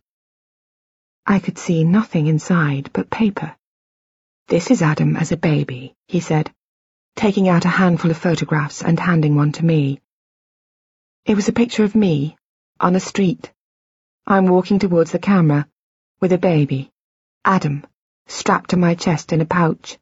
I 1.25 1.39
could 1.39 1.57
see 1.57 1.83
nothing 1.83 2.27
inside 2.27 2.91
but 2.93 3.09
paper. 3.09 3.55
This 4.47 4.69
is 4.69 4.83
Adam 4.83 5.17
as 5.17 5.31
a 5.31 5.37
baby, 5.37 5.95
he 6.07 6.19
said, 6.19 6.53
taking 7.15 7.49
out 7.49 7.65
a 7.65 7.69
handful 7.69 8.11
of 8.11 8.17
photographs 8.17 8.83
and 8.83 8.99
handing 8.99 9.35
one 9.35 9.51
to 9.53 9.65
me. 9.65 9.99
It 11.25 11.35
was 11.35 11.49
a 11.49 11.59
picture 11.61 11.83
of 11.83 11.95
me, 11.95 12.37
on 12.79 12.95
a 12.95 12.99
street. 12.99 13.51
I'm 14.27 14.45
walking 14.45 14.77
towards 14.77 15.11
the 15.11 15.19
camera, 15.19 15.67
with 16.21 16.31
a 16.31 16.37
baby, 16.37 16.91
Adam, 17.43 17.83
strapped 18.27 18.69
to 18.69 18.77
my 18.77 18.93
chest 18.93 19.33
in 19.33 19.41
a 19.41 19.45
pouch. 19.45 19.97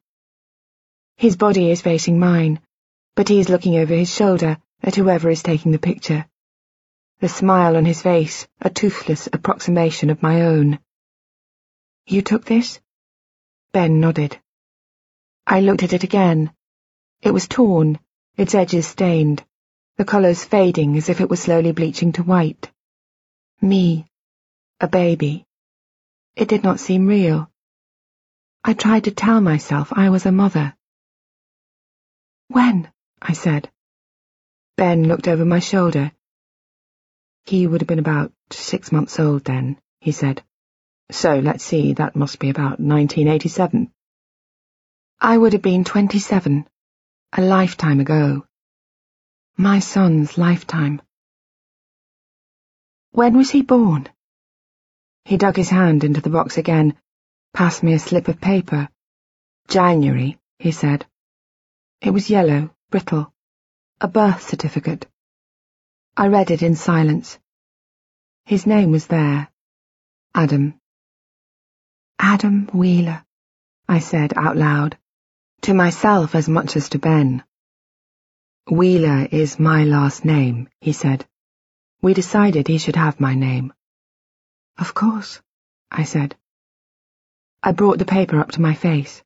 His 1.16 1.38
body 1.38 1.72
is 1.72 1.82
facing 1.82 2.20
mine, 2.20 2.60
but 3.16 3.30
he 3.30 3.40
is 3.40 3.50
looking 3.50 3.78
over 3.78 3.94
his 3.94 4.14
shoulder 4.14 4.58
at 4.82 4.96
whoever 4.96 5.30
is 5.30 5.44
taking 5.44 5.72
the 5.72 5.80
picture 5.80 6.26
the 7.24 7.30
smile 7.30 7.78
on 7.78 7.86
his 7.86 8.02
face 8.02 8.46
a 8.60 8.70
toothless 8.70 9.30
approximation 9.32 10.10
of 10.10 10.22
my 10.22 10.42
own. 10.42 10.78
You 12.06 12.22
took 12.22 12.44
this? 12.44 12.82
Ben 13.72 14.02
nodded. 14.02 14.38
I 15.48 15.62
looked 15.62 15.84
at 15.84 15.94
it 15.94 16.04
again. 16.04 16.52
It 17.22 17.32
was 17.32 17.48
torn, 17.48 17.98
its 18.36 18.54
edges 18.54 18.88
stained, 18.88 19.42
the 19.96 20.04
colours 20.04 20.44
fading 20.44 20.98
as 20.98 21.08
if 21.08 21.22
it 21.22 21.30
were 21.30 21.38
slowly 21.38 21.72
bleaching 21.72 22.12
to 22.12 22.24
white. 22.24 22.70
Me, 23.62 24.06
a 24.82 24.90
baby. 24.90 25.46
It 26.36 26.50
did 26.50 26.62
not 26.62 26.82
seem 26.82 27.08
real. 27.08 27.50
I 28.66 28.74
tried 28.74 29.06
to 29.06 29.12
tell 29.12 29.40
myself 29.40 29.94
I 29.94 30.10
was 30.10 30.26
a 30.26 30.32
mother. 30.34 30.76
When? 32.50 32.92
I 33.24 33.34
said. 33.34 33.72
Ben 34.78 35.08
looked 35.08 35.28
over 35.28 35.46
my 35.46 35.60
shoulder 35.60 36.12
he 37.46 37.68
would 37.68 37.82
have 37.82 37.88
been 37.88 38.00
about 38.00 38.32
six 38.52 38.92
months 38.92 39.20
old 39.20 39.44
then, 39.44 39.78
he 40.00 40.12
said. 40.12 40.42
So, 41.12 41.40
let's 41.40 41.64
see, 41.64 41.94
that 41.94 42.16
must 42.16 42.40
be 42.40 42.50
about 42.50 42.80
1987. 42.80 43.92
I 45.20 45.38
would 45.38 45.54
have 45.54 45.62
been 45.62 45.84
27, 45.84 46.66
a 47.34 47.42
lifetime 47.42 48.00
ago. 48.00 48.46
My 49.58 49.80
son's 49.80 50.38
lifetime. 50.38 51.02
When 53.12 53.38
was 53.38 53.52
he 53.52 53.62
born? 53.62 54.08
He 55.26 55.38
dug 55.38 55.58
his 55.58 55.70
hand 55.70 56.04
into 56.04 56.22
the 56.22 56.30
box 56.30 56.58
again, 56.58 56.96
passed 57.54 57.84
me 57.84 57.94
a 57.94 58.00
slip 58.00 58.28
of 58.28 58.42
paper. 58.42 58.90
January, 59.68 60.40
he 60.60 60.72
said. 60.72 61.06
It 62.02 62.10
was 62.12 62.30
yellow, 62.30 62.72
brittle. 62.94 63.34
A 64.02 64.08
birth 64.08 64.48
certificate. 64.48 65.08
I 66.16 66.28
read 66.28 66.52
it 66.52 66.62
in 66.62 66.76
silence. 66.76 67.40
His 68.46 68.68
name 68.68 68.92
was 68.92 69.08
there. 69.08 69.50
Adam. 70.36 70.80
Adam 72.20 72.68
Wheeler, 72.72 73.26
I 73.90 73.98
said 73.98 74.38
out 74.38 74.58
loud, 74.58 74.96
to 75.62 75.74
myself 75.74 76.36
as 76.36 76.48
much 76.48 76.76
as 76.76 76.90
to 76.90 77.00
Ben. 77.00 77.44
Wheeler 78.70 79.28
is 79.32 79.60
my 79.60 79.86
last 79.86 80.24
name, 80.24 80.70
he 80.80 80.94
said. 80.94 81.26
We 82.04 82.14
decided 82.14 82.68
he 82.68 82.78
should 82.78 82.96
have 82.96 83.20
my 83.20 83.34
name. 83.34 83.74
Of 84.78 84.94
course, 84.94 85.42
I 85.90 86.04
said. 86.04 86.36
I 87.64 87.72
brought 87.72 87.98
the 87.98 88.14
paper 88.18 88.40
up 88.40 88.52
to 88.52 88.62
my 88.62 88.76
face. 88.76 89.24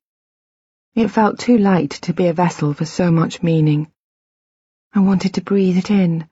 It 0.98 1.12
felt 1.12 1.38
too 1.38 1.58
light 1.58 1.92
to 2.02 2.12
be 2.12 2.26
a 2.26 2.32
vessel 2.32 2.74
for 2.74 2.84
so 2.84 3.12
much 3.12 3.40
meaning. 3.40 3.88
I 4.92 4.98
wanted 4.98 5.34
to 5.34 5.40
breathe 5.40 5.78
it 5.78 5.92
in, 5.92 6.28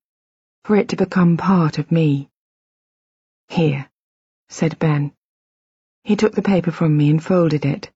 for 0.65 0.75
it 0.75 0.89
to 0.89 0.97
become 0.97 1.37
part 1.37 1.79
of 1.79 1.93
me. 1.93 2.29
Here, 3.47 3.89
said 4.49 4.77
Ben. 4.81 5.13
He 6.03 6.17
took 6.17 6.35
the 6.35 6.43
paper 6.43 6.73
from 6.73 6.97
me 6.97 7.11
and 7.11 7.23
folded 7.23 7.65
it. 7.65 7.93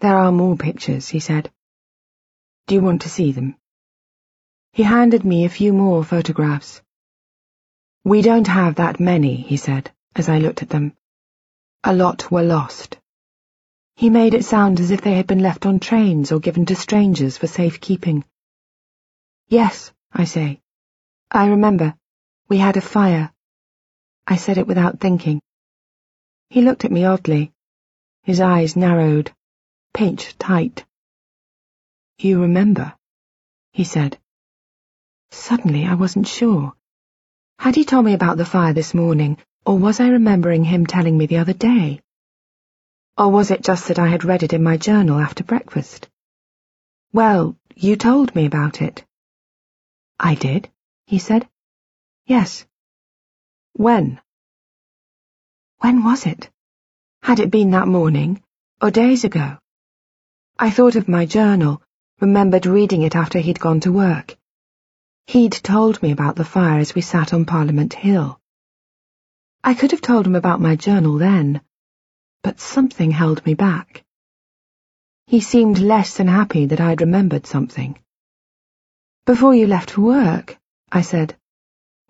There 0.00 0.18
are 0.18 0.32
more 0.32 0.56
pictures, 0.56 1.10
he 1.10 1.20
said. 1.20 1.52
Do 2.66 2.74
you 2.74 2.80
want 2.80 3.02
to 3.02 3.08
see 3.08 3.30
them? 3.30 3.56
He 4.72 4.82
handed 4.82 5.24
me 5.24 5.44
a 5.44 5.56
few 5.60 5.72
more 5.72 6.02
photographs. 6.02 6.82
We 8.02 8.20
don't 8.20 8.48
have 8.48 8.74
that 8.74 8.98
many, 8.98 9.36
he 9.36 9.58
said, 9.58 9.92
as 10.16 10.28
I 10.28 10.38
looked 10.38 10.64
at 10.64 10.70
them. 10.70 10.96
A 11.84 11.94
lot 11.94 12.32
were 12.32 12.42
lost. 12.42 12.98
He 13.96 14.10
made 14.10 14.34
it 14.34 14.44
sound 14.44 14.78
as 14.78 14.90
if 14.90 15.00
they 15.00 15.14
had 15.14 15.26
been 15.26 15.38
left 15.38 15.64
on 15.64 15.80
trains 15.80 16.30
or 16.30 16.38
given 16.38 16.66
to 16.66 16.76
strangers 16.76 17.38
for 17.38 17.46
safekeeping. 17.46 18.26
Yes, 19.48 19.90
I 20.12 20.24
say. 20.24 20.60
I 21.30 21.46
remember. 21.46 21.94
We 22.46 22.58
had 22.58 22.76
a 22.76 22.82
fire. 22.82 23.32
I 24.26 24.36
said 24.36 24.58
it 24.58 24.66
without 24.66 25.00
thinking. 25.00 25.40
He 26.50 26.60
looked 26.60 26.84
at 26.84 26.92
me 26.92 27.06
oddly. 27.06 27.52
His 28.22 28.38
eyes 28.38 28.76
narrowed, 28.76 29.32
pinched 29.94 30.38
tight. 30.38 30.84
You 32.18 32.42
remember? 32.42 32.92
he 33.72 33.84
said. 33.84 34.18
Suddenly 35.30 35.86
I 35.86 35.94
wasn't 35.94 36.28
sure. 36.28 36.74
Had 37.58 37.76
he 37.76 37.84
told 37.84 38.04
me 38.04 38.12
about 38.12 38.36
the 38.36 38.44
fire 38.44 38.74
this 38.74 38.92
morning, 38.92 39.38
or 39.64 39.78
was 39.78 40.00
I 40.00 40.08
remembering 40.08 40.64
him 40.64 40.86
telling 40.86 41.16
me 41.16 41.24
the 41.24 41.38
other 41.38 41.54
day? 41.54 42.02
Or 43.18 43.30
was 43.30 43.50
it 43.50 43.62
just 43.62 43.88
that 43.88 43.98
I 43.98 44.08
had 44.08 44.24
read 44.24 44.42
it 44.42 44.52
in 44.52 44.62
my 44.62 44.76
journal 44.76 45.18
after 45.18 45.42
breakfast? 45.42 46.08
Well, 47.12 47.56
you 47.74 47.96
told 47.96 48.34
me 48.34 48.44
about 48.44 48.82
it. 48.82 49.04
I 50.20 50.34
did, 50.34 50.70
he 51.06 51.18
said. 51.18 51.48
Yes. 52.26 52.66
When? 53.72 54.20
When 55.78 56.04
was 56.04 56.26
it? 56.26 56.50
Had 57.22 57.40
it 57.40 57.50
been 57.50 57.70
that 57.70 57.88
morning, 57.88 58.42
or 58.82 58.90
days 58.90 59.24
ago? 59.24 59.58
I 60.58 60.70
thought 60.70 60.96
of 60.96 61.08
my 61.08 61.24
journal, 61.26 61.82
remembered 62.20 62.66
reading 62.66 63.02
it 63.02 63.16
after 63.16 63.38
he'd 63.38 63.60
gone 63.60 63.80
to 63.80 63.92
work. 63.92 64.36
He'd 65.26 65.52
told 65.52 66.02
me 66.02 66.12
about 66.12 66.36
the 66.36 66.44
fire 66.44 66.78
as 66.78 66.94
we 66.94 67.00
sat 67.00 67.32
on 67.32 67.46
Parliament 67.46 67.94
Hill. 67.94 68.38
I 69.64 69.74
could 69.74 69.90
have 69.90 70.02
told 70.02 70.26
him 70.26 70.34
about 70.34 70.60
my 70.60 70.76
journal 70.76 71.18
then, 71.18 71.62
but 72.46 72.60
something 72.60 73.10
held 73.10 73.44
me 73.44 73.54
back. 73.54 74.04
He 75.26 75.40
seemed 75.40 75.80
less 75.80 76.16
than 76.16 76.28
happy 76.28 76.66
that 76.66 76.80
I'd 76.80 77.00
remembered 77.00 77.44
something. 77.44 77.98
Before 79.24 79.52
you 79.52 79.66
left 79.66 79.90
for 79.90 80.02
work, 80.02 80.56
I 80.92 81.02
said. 81.02 81.36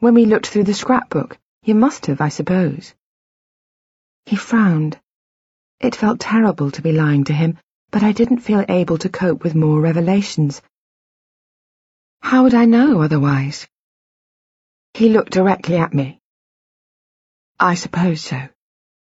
When 0.00 0.12
we 0.12 0.26
looked 0.26 0.48
through 0.48 0.64
the 0.64 0.74
scrapbook, 0.74 1.38
you 1.62 1.74
must 1.74 2.04
have, 2.04 2.20
I 2.20 2.28
suppose. 2.28 2.92
He 4.26 4.36
frowned. 4.36 5.00
It 5.80 5.96
felt 5.96 6.20
terrible 6.20 6.70
to 6.72 6.82
be 6.82 6.92
lying 6.92 7.24
to 7.24 7.32
him, 7.32 7.56
but 7.90 8.02
I 8.02 8.12
didn't 8.12 8.46
feel 8.48 8.62
able 8.68 8.98
to 8.98 9.08
cope 9.08 9.42
with 9.42 9.54
more 9.54 9.80
revelations. 9.80 10.60
How 12.20 12.42
would 12.42 12.54
I 12.54 12.66
know 12.66 13.00
otherwise? 13.00 13.66
He 14.92 15.08
looked 15.08 15.32
directly 15.32 15.78
at 15.78 15.94
me. 15.94 16.20
I 17.58 17.74
suppose 17.74 18.20
so. 18.20 18.50